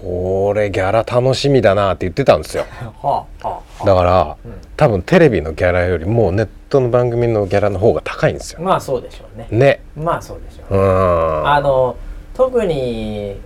[0.00, 2.64] これギャラ楽しみだなって言ってたんですよ。
[3.02, 4.52] はあはあだから、うん。
[4.76, 8.62] 多分テレビのギャラよりもネットの番組のギャラの方が高いんですよ。
[8.62, 9.48] まあそうでしょうね。
[9.50, 9.82] ね。
[9.94, 11.48] まあそうでしょううーん。
[11.48, 11.96] あの
[12.34, 13.38] 特に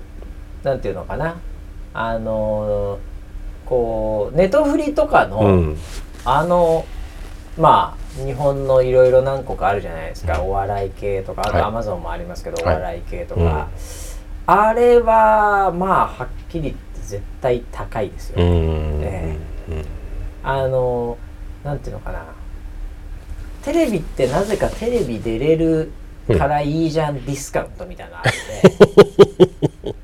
[0.63, 1.37] なんていうのかな。
[1.93, 2.99] あの
[3.67, 5.79] こうネトフリとかの、うん。
[6.25, 6.85] あの
[7.59, 11.63] まあ日本のいろいろ何個かあるじゃないですか、お笑い系とかあはい。
[11.63, 12.77] とアマゾンもありますけど、はい。
[12.77, 13.69] お笑い系とか、
[14.47, 18.47] あれはまあはっきり言って絶対高いですよ、うん。
[18.47, 19.39] うんえ。
[20.43, 21.17] あの
[21.65, 22.25] なんていうのかな。
[23.63, 25.91] テレビってなぜかテレビ出れる
[26.29, 28.31] からいいじゃんディスカウントみたいなのある
[29.83, 29.95] んで、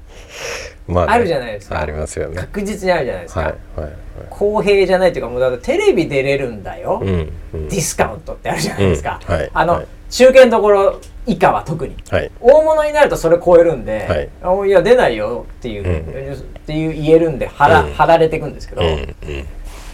[0.89, 1.13] まね。
[1.13, 1.79] あるじゃないですか。
[1.79, 2.37] ありますよね。
[2.37, 3.91] 確実にあるじゃないですか、はいはい。
[4.31, 7.69] 公平じゃないというかもうだってテレビ出れるんだよ、はいうんうん。
[7.69, 9.87] ディスカウントってあるじゃないですか、うんはいあの、はい。
[10.09, 10.99] 中堅どころ
[11.31, 11.95] 以下は特に。
[12.11, 12.31] はい。
[12.41, 14.29] 大物になるとそれ超えるんで、はい。
[14.43, 16.35] あいや出ないよっていう、うん。
[16.35, 19.15] っていう言えるんで貼うられていくんですけど、うんうん。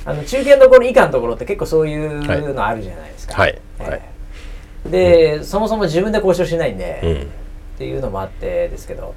[0.06, 3.58] あの中堅どころ以下のところって結構そういうのあるじゃないですか、はい。
[3.80, 3.90] ええ。
[3.90, 4.00] はい。
[4.90, 7.12] で、そもそも自分で交渉しないんで、うん。
[7.22, 9.14] っていうのもあってですけど、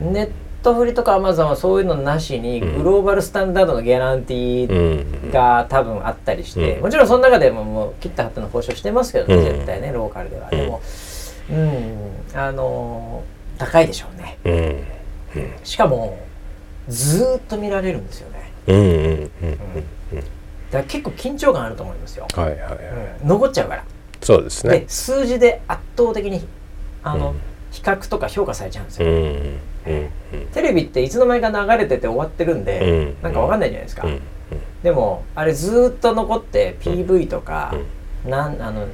[0.00, 0.30] ネッ
[0.62, 2.78] トフリとかアマゾンはそういうのなしにうん。
[2.78, 5.30] グローバルスタンダードのギャランティうーん。
[5.30, 6.82] が多分あったりして、うん。
[6.82, 9.44] もちろんその中でももう切った貼ったの交渉してますけどね、うん。
[9.44, 10.58] 絶対ねローカルでは、うん。
[10.58, 10.80] でも
[11.50, 12.38] うん。
[12.38, 14.38] あのー高いでしょうね。
[15.34, 15.52] うん。
[15.64, 16.18] しかも
[16.88, 18.52] ずーっと見られるんですよね。
[18.68, 19.30] うんうんうん
[20.70, 22.74] だから結構緊張感あると思いますよ、はいはいはい。
[23.22, 23.28] うん。
[23.28, 23.84] 残っちゃうから。
[24.22, 24.80] そうですね。
[24.80, 26.40] で数字で圧倒的に
[27.02, 27.36] あの、うん。
[27.70, 30.10] 比較とか評価されちゃうんですよ、うんうん
[30.52, 33.22] テレビっていつの間にか流れてて終わってるんで、うん。
[33.22, 34.20] なんかわかんないじゃないですか、うん
[34.82, 37.74] でもあれずーっと残って PV とか、
[38.26, 38.88] なんあの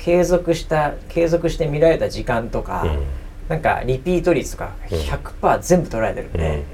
[0.00, 3.02] 継続した継続して見られた時間とか、うん。
[3.48, 6.64] なんかリピート率とか100%全部取られてるんで、うん。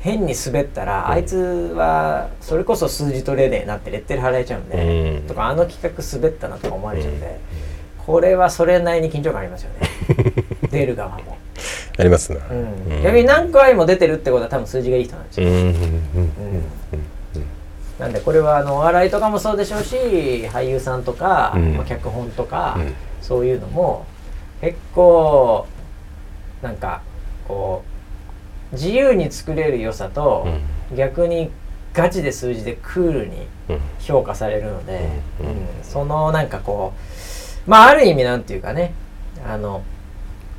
[0.00, 1.10] 変に滑ったら、うん。
[1.12, 5.28] あいつはそれこそ数字取れねえなってレッテル貼られちゃうんで、うん。
[5.28, 7.38] とかあの企画滑ったなとか思われちゃうんで、
[7.98, 9.88] これはそれなりに緊張感ありますよね。
[10.70, 11.36] 出る側も、
[11.98, 13.02] ありますねうん。
[13.02, 15.54] 逆に何回も出てるってことは多分数字がいい人なんですよ、うん。
[15.54, 15.64] うん。
[15.64, 15.82] うん
[17.98, 19.96] なんでこれはあのお笑いとかもそうでしょうし
[20.48, 21.76] 俳優さんとか、うん。
[21.76, 22.94] まあ脚本とか、うん。
[23.22, 24.06] そういうのも
[24.60, 25.66] 結構
[26.62, 27.02] なんか
[27.48, 27.82] こ
[28.72, 30.46] う自由に作れる良さと、
[30.94, 31.50] 逆に
[31.94, 33.80] ガチで数字でクールにうん。
[33.98, 35.08] 評価されるので、
[35.40, 35.46] うん。
[35.46, 35.54] うん。
[35.82, 36.92] そのなんかこ
[37.66, 38.92] うまあある意味なんていうかね
[39.44, 39.82] あの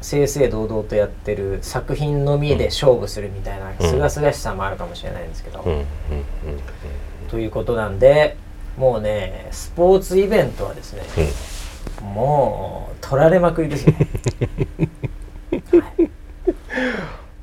[0.02, 3.90] 正々堂々とやってる作品のみで勝負するみたいなうん。
[3.90, 5.72] すがすがしさもあるかもしれないんですけど、うん。
[5.74, 5.84] うん
[7.30, 8.38] ということなんで
[8.78, 11.02] もうねスポーツイベントはですね、
[12.02, 14.02] もう取られまくりですよ、は
[15.98, 16.10] い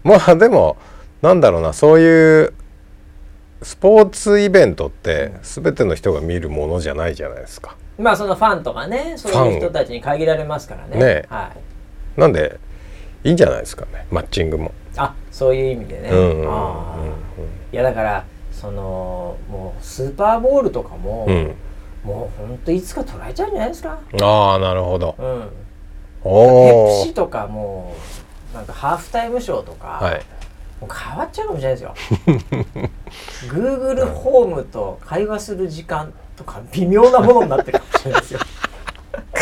[0.04, 0.76] まあでも
[1.22, 2.52] なんだろうなそういう
[3.62, 7.76] スポーツイベントって全ての人が見るものじゃないじゃないですか。
[7.98, 10.98] まあそのファンとかねそういう人たちに限られますからね。
[10.98, 11.24] ね。
[11.30, 11.50] は
[12.16, 12.60] なんで
[13.24, 14.72] いいんじゃないですかねマッチングも。
[14.96, 16.48] あそういう意味でね、うんうん。
[16.48, 17.74] あー。
[17.74, 18.24] いやだから
[18.64, 21.54] そのもうスーパーボールとかも、うんうん
[22.04, 23.98] もうほんといつか捉えちゃうんじゃないですか？
[24.22, 25.14] ああなるほど。
[25.18, 25.40] うん
[26.22, 27.14] ペおおプシ。
[27.14, 27.94] とかも
[28.52, 30.22] うなんかハーフタイムショーとか、はい。
[30.82, 31.94] もう変わっちゃうかもしれないですよ
[33.48, 38.40] Google ホームと会話する時間とか微妙なものになってるかもしれないですよ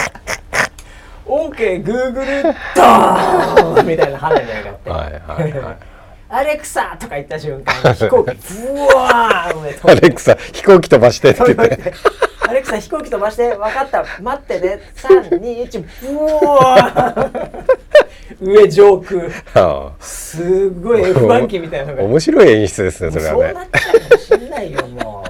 [1.27, 5.79] OKGoogle ドーンみたいな花火が上がって、はいはいはい。
[6.35, 11.93] アレクサとか言った瞬間に 飛行機ブワーアレクサ飛行機飛ばしてって言って。
[12.41, 14.05] アレクサ飛行機飛ばして分かった。
[14.23, 14.81] 待ってね。
[14.97, 18.55] 321ブワーン。
[18.55, 19.23] 上上空。
[19.55, 22.03] あすごい F1 機みたいなのが。
[22.03, 23.53] あ面白い演出ですねそれそうはね。
[23.53, 25.25] なっちゃうかもしんないよも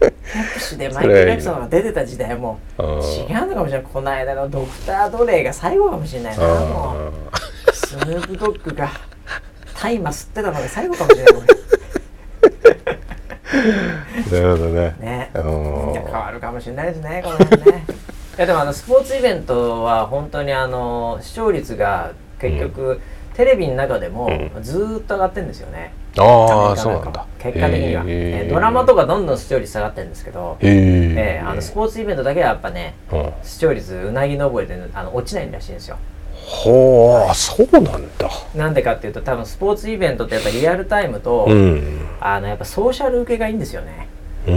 [0.00, 0.12] うペ
[0.54, 2.60] プシでマイケル・ジャクソンが出てた時代も。
[2.78, 3.86] うん違うのかもしれない。
[3.92, 6.96] この間のドクター・ドレイが最後かもしれないなも
[7.68, 7.72] う。
[7.74, 8.88] スヌープドッグが
[9.80, 11.34] 大麻吸ってたのが最後かもしれない。
[14.32, 14.94] なるほどね。
[14.98, 15.30] ね。
[15.32, 17.84] 変わるかもしれないですねこの辺ね。
[18.36, 23.00] いやでもあのスポーツイベントは本当にあの視聴率が結局、
[23.34, 24.26] テレビの中でも
[24.56, 27.26] うずーっと上がってるんですよね、ああアメリカかそうなんだ。
[27.38, 33.32] 結果的には、へえーードラマとかどんどん視聴率下がってるんですけど、へええーあのスポーツイベントだけはやっぱねうん。
[33.42, 35.96] 視聴率うなぎ登りであの落ちないらしいんですよ
[36.50, 37.82] ほうあそうなん
[38.16, 38.30] だ。
[38.54, 42.00] なんでかっていうと多分スポーツイベントってやっぱリアルタイムと、うん。
[42.20, 44.08] あのやっぱソーシャル受けがいいんですよね、
[44.46, 44.56] うーん。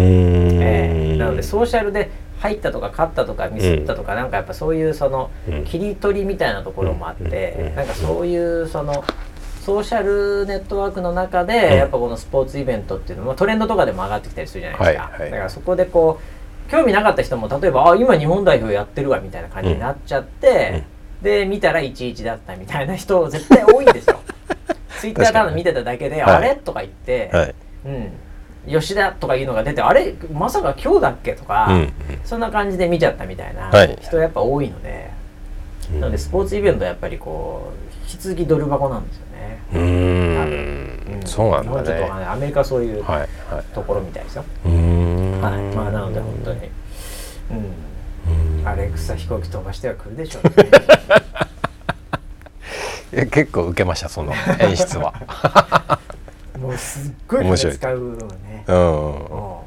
[0.61, 5.65] えーなのでソーシャルで入ったとか勝ったとかミスったとか、なんかやっぱそういうそのうん。
[5.65, 7.75] 切り取りみたいなところもあって、うん。
[7.75, 9.03] なんかそういうその
[9.65, 11.73] ソーシャルネットワークの中で、うん。
[11.73, 15.31] やっぱこのスポーツイベントっていうのもトレンドとかでも上がってきたりするじゃないですか、はいはい。
[15.31, 16.21] だからそこでこ
[16.67, 20.83] う興味なかった人も例えばあ今日本代表やってるわみたいな感じになっちゃって、
[21.21, 24.19] で見たら11だったみたいな人絶対多いんですよ。
[24.99, 26.55] ツイッターただ見てただけで、はいあれ？
[26.55, 27.55] とか言って、はい。
[27.85, 27.89] う
[28.77, 30.13] ん、吉田とかいうのが出てあれ？
[30.31, 31.33] まさか今日だっけ？
[31.33, 31.91] とか、うんうん。
[32.23, 33.97] そんな感じで見ちゃったみたいなはい。
[34.01, 35.09] 人やっぱ多いので、
[35.93, 39.59] なのでスポーツイベントはやっぱりこう引き続きドル箱なんですよね。
[39.73, 39.79] うー
[41.17, 41.21] ん。
[41.25, 43.29] そうなん日本ちょっとアメリカはそういうはいはい。
[43.73, 44.45] ところみたいですよ。
[44.65, 45.41] うーん。
[45.41, 46.69] はい、まあなので本当に、うん、
[48.65, 50.69] アレクサ飛行機飛ばしてはくるでしょうね。
[53.13, 55.13] いや結構受けましたその 演出は。
[56.59, 58.63] もうすっごい金使うのね。
[58.67, 59.15] うん。
[59.15, 59.57] うん。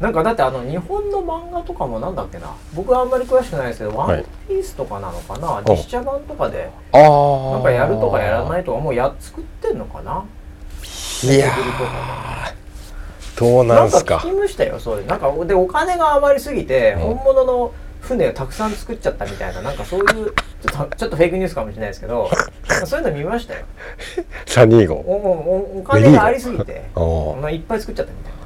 [0.00, 2.54] なんかだってあの日本の漫画とかもなんだっけな。
[2.74, 6.70] 僕はあんまり詳しくないですけど「ワンピースとかなのかな、実写版とかで。
[6.92, 10.24] なんかやるとかやらないとかもうや作ってんのかな。
[11.24, 11.48] いや
[13.36, 14.18] どうなんすか。
[14.18, 15.06] か聞きましたよそういう。
[15.06, 17.00] なんかでお金が余りすぎて、うん。
[17.14, 17.72] 本物の
[18.08, 22.30] 船をたくさん作っちゃったみたいななんかそういうちょっとちょっとフェイクニュースかもしれないですけど
[22.86, 23.64] そういうの見ましたよ。
[24.46, 24.94] サニー号。
[24.94, 28.38] おおお金がありすぎておまあいっぱい作っちゃったみたいな。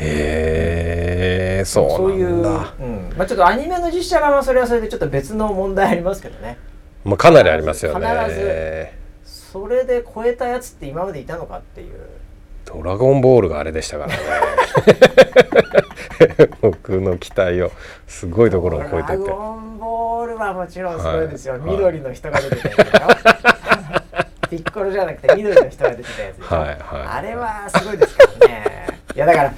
[0.00, 1.96] へえそうなんだ。
[1.96, 3.12] そういう、うん。
[3.16, 6.58] まあ、ちょっとアニメの実写版はそれはそれでちょっと別の問題ありますけどね。
[7.04, 8.94] まあかなりありますよね。
[9.24, 12.20] 必それで超えたやつって今までいたのかっていう。
[12.64, 14.18] ドラゴンボールがあれでしたからね
[16.60, 17.72] 僕の期待を
[18.06, 19.16] すごいところを超えてて。
[19.18, 21.62] ドラゴンボールはもちろんすごいですよ、はい。
[21.62, 24.50] 緑の人が出てたやつでしょ。
[24.50, 28.86] ピッコロじゃなくて緑の人が出てたやつでしょ、はいはいあれはすごいですからね。
[29.14, 29.54] いやだから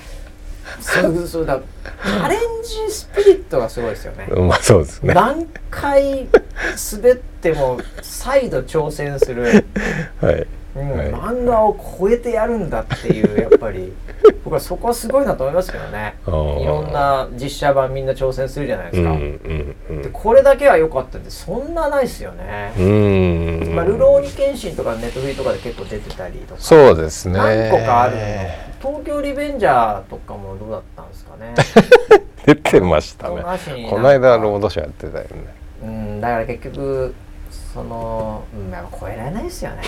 [0.80, 1.58] そうそうだ。
[1.58, 4.26] チャレンジスピリットがすごいですよね。
[4.26, 5.14] まあそうですね。
[5.14, 6.28] 何回
[6.92, 9.66] 滑っても再度挑戦する、
[10.20, 13.92] はいうんはい漫画を超えてやるんだっていう やっぱり。
[14.44, 16.14] 僕はそこはすごいなと思いますけどね。
[16.26, 20.02] いろんな実写版みんな挑戦するじゃないですか、うんうんうん。
[20.02, 23.74] でこれだけは良かったってそんなないですよね、うん。
[23.74, 27.38] まあ、ルローニケンシンとかネットフリとかで結構出てたりとかそうですね。
[27.38, 28.22] 何個かあるの。
[28.80, 31.54] 東京リベンジャーとかもどうだったんですかね。
[32.44, 33.42] 出てましたね。
[33.88, 35.30] この間ロードショーやってたよね。
[35.84, 37.14] うんだから結局
[37.72, 39.82] その、うん、やっぱ超えられないですよね。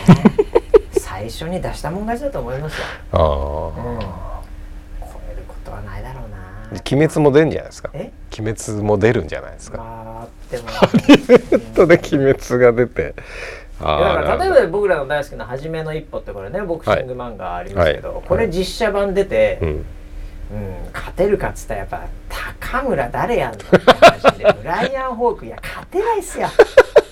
[0.93, 6.37] 最初に出したもん勝ちだと思いますよ、あうん、超えることはないだろうな。
[6.39, 7.91] あ鬼滅も出るんじゃないですか。
[7.93, 8.11] え？
[8.39, 9.79] 鬼滅も出るんじゃないですか。
[9.79, 13.15] まああっても とで鬼滅が出て。
[13.81, 18.23] いやだあから例えばば僕らの大好きな「はじめの一歩」ってこれねボクシング漫画ありますけど、はい。
[18.23, 19.69] これ実写版出て、うん。
[19.69, 19.85] うん
[20.93, 26.49] 勝てるかっつったらやっぱ高村誰やんのって話で ブライアン・ホークいや勝てないっすよ。
[26.49, 27.04] 勝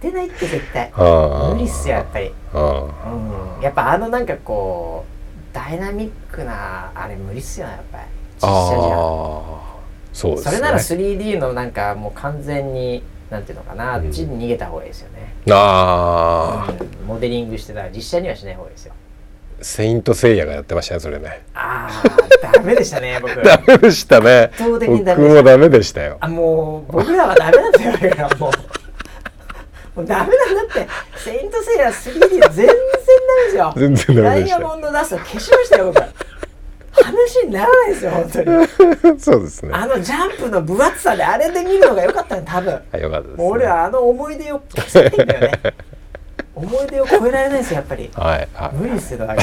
[0.00, 0.92] てないって絶対。
[0.96, 2.86] 無理っすよやっぱり、あ
[3.56, 8.04] うん、やっぱあのなんかこうダイナミックなあれ無理っすよやっぱり。
[8.40, 9.70] 実あ写じゃ
[10.12, 10.50] そうですね。
[10.50, 17.06] それなら 3D のなんかもう完全になんていうのかな、あっちに逃げた方がいいですよね、ああ、うん。
[17.06, 18.94] モデリングしてたら実写にはしない方がいいですよ。
[19.62, 21.42] セイントセイヤがやってましたねそれね。
[21.54, 22.02] あ
[22.42, 23.34] あダメでしたね僕。
[23.42, 24.50] ダメでしたね。
[24.52, 26.16] 圧倒的に僕もダメでしたよ。
[26.20, 28.52] あもう僕らはダメなんだよもう
[29.94, 30.88] もうダメだって。
[31.16, 32.76] セイントセイヤ 3D 全然ダメ
[33.44, 33.72] ですよ。
[33.76, 34.60] 全然ダダイメでした。
[34.60, 36.00] ヤモンドダスト消しましたよ僕。
[36.92, 38.68] 話にならないですよ本当に。
[39.20, 39.70] そうですね。
[39.72, 42.72] あのジャンプの分厚さであれで見るのが良かったね多分。
[42.72, 45.60] かったです、ね、俺はあの思い出を消せないんだよね。
[46.54, 48.10] 思い出を超えられないですよやっぱり。
[48.14, 49.42] はいは無理ですよだから、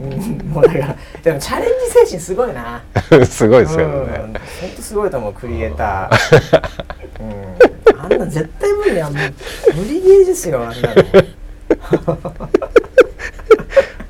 [0.00, 0.10] うん、
[0.50, 2.82] もうだからでもチャレンジ精神すごいな、
[3.22, 6.62] い すごいですようんね、本当すごいと思うクリエイター、
[7.20, 11.02] うん、あんな絶対無理やんもう無理ゲーですよあんなの。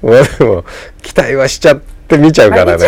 [0.03, 0.65] まあでも
[1.03, 2.85] 期待はしちゃって見ちゃうからね。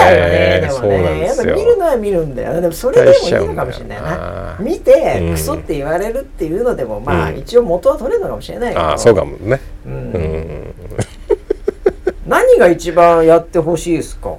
[0.62, 0.68] ね。
[0.70, 2.60] そうなんねやっぱですよ見るのは見るんだよ。
[2.60, 4.56] でもそれでもいいのかもしれないな。
[4.60, 7.38] 見てうんクソって言われるっていうのでもまあうん。
[7.38, 8.80] 一応元は取れるのかもしれないけど。
[8.80, 9.60] ああそうかもね。
[9.86, 9.96] ううん。
[10.12, 10.74] ん
[12.26, 14.30] 何が一番やってほしいですか？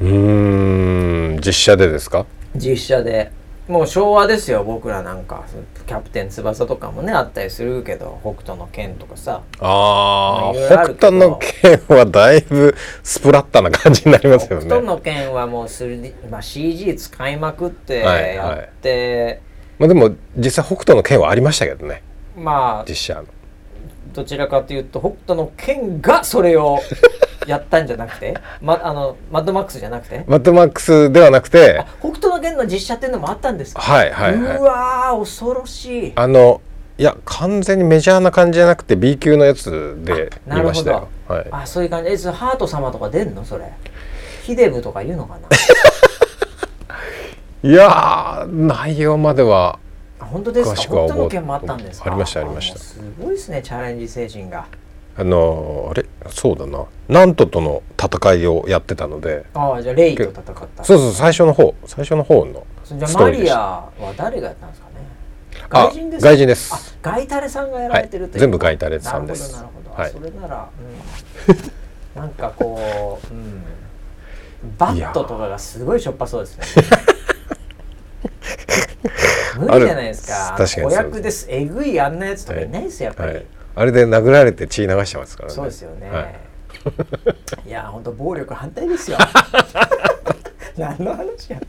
[0.00, 1.40] うーん。
[1.44, 2.26] 実写でですか？
[2.54, 3.32] 実写で
[3.72, 5.44] もう昭和ですよ僕らなんか。
[5.86, 9.40] キャプテン翼とかもねあったりするけど北斗の拳とかさ。
[9.60, 10.76] ああ北
[11.08, 14.68] 斗の拳はだいぶスプラッタな感じになります北よね。
[14.68, 18.36] 斗の拳はもう 3D、まあ、CG 使いまくってはい。
[18.36, 19.40] やって、
[19.78, 22.02] まあでも実際北斗の拳はありましたけどね。
[22.36, 23.24] まあ実写の
[24.12, 26.78] どちらかというと北斗の拳がそれを
[27.46, 30.24] やったんじゃなくて、ま、あのマッドマックスじゃなくて？
[30.28, 31.78] マッドマックスではなくて。
[31.80, 34.58] あ北斗の拳の実写っていうのもあったんですか、はいはいうはい。
[34.58, 36.12] わー恐ろしい。
[36.14, 36.60] あの
[36.98, 40.62] いや完全にメジャーな感じじゃなくて B 級のやつでなるほど。
[40.62, 41.08] 見ましたよ。
[41.26, 41.46] はい。
[41.50, 42.10] あそういう感じ。
[42.10, 43.44] えハート様とか出んの？
[43.44, 43.64] それ。
[44.44, 45.48] ヒデブとか言うのかな？
[47.64, 49.78] いやー内容まではあ
[50.32, 50.76] 本当ですか？
[50.76, 52.06] 北斗の拳もあったんですか？
[52.10, 52.78] ありましたありました。
[52.78, 54.66] すごいですねチャレンジ精神が。
[55.14, 56.06] あのあれ？
[56.28, 56.86] そうだな。
[57.08, 59.44] なんととの戦いをやってたので。
[59.54, 61.74] ああじゃあレイと戦ったそうそう最初の方。
[61.84, 64.94] 最初の方のじゃあストーリーでしたマリアは誰がやったんですかね？
[65.70, 66.28] あ外人ですか？
[66.30, 66.74] 外人です。
[66.74, 69.52] あガイタレさんがやられてるという、はい全部ガイタレさんです。
[69.52, 70.12] なるほどなるほど、はい。
[70.12, 70.68] それなら、
[72.16, 73.62] うん、 なんかこう、うん、
[74.78, 76.64] バットとかがすごいしょっぱそうですね
[79.58, 80.54] 無理じゃないですか。
[80.56, 81.46] 確かに子役です。
[81.48, 85.54] えぐいあんなやつとかいないですよやっぱり、はい、あれで殴られて血流してますからね。
[85.54, 87.68] そうですよね、はい。
[87.68, 89.18] い、や本当暴力反対ですよ。
[90.76, 91.60] 何の話や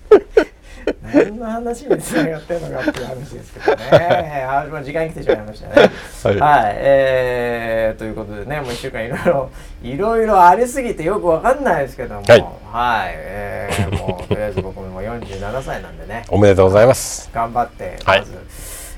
[1.13, 4.45] 何の話につながってるのかっていう話ですけどね。
[4.47, 5.91] あもう時間に来てしまいましたね。
[6.39, 6.73] はい。
[6.75, 9.49] えーということでねもう1週間いろいろ
[9.83, 12.23] いろいろありすぎてよくわかんないですけども。
[12.27, 12.41] はい。
[12.41, 16.25] はい、えーもうとりあえず僕も47歳なんでね。
[16.29, 17.29] おめでとうございます。
[17.33, 18.23] 頑張ってはい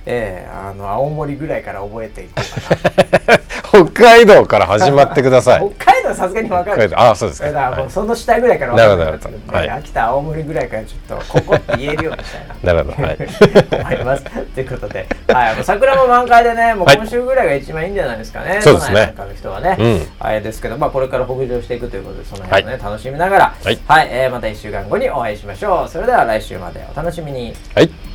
[0.05, 3.39] まず、えーあの青森ぐらいから覚えていこうかな。
[3.91, 5.71] 北海道から始まってください。
[5.75, 6.77] 北海道はさすがに分かる。
[6.77, 6.99] 北海道。
[6.99, 8.97] ああそうですか、だからもはうその下ぐらいから分かる。
[8.97, 9.69] なるほどはい。
[9.69, 12.55] 秋田青森ぐらいからちょっとここって言えるようにしたいな。
[12.55, 13.17] い、 なるほどはい。
[13.95, 14.23] 思います。
[14.23, 16.97] ということで、はい、もう桜も満開でね、もうはい。
[16.97, 18.59] 今週ぐらいが一番いいんじゃないですかね。
[18.61, 18.95] そうですね。
[18.95, 19.75] なんかの人はね。
[19.77, 20.07] うん。
[20.19, 23.79] あれですけど、まあこれから北上していくということで、その辺をね、楽しみながら、はい。
[24.09, 25.89] えーまた1週間後にお会いしましょう。
[25.89, 27.53] それでは来週までお楽しみに。
[27.73, 28.14] はい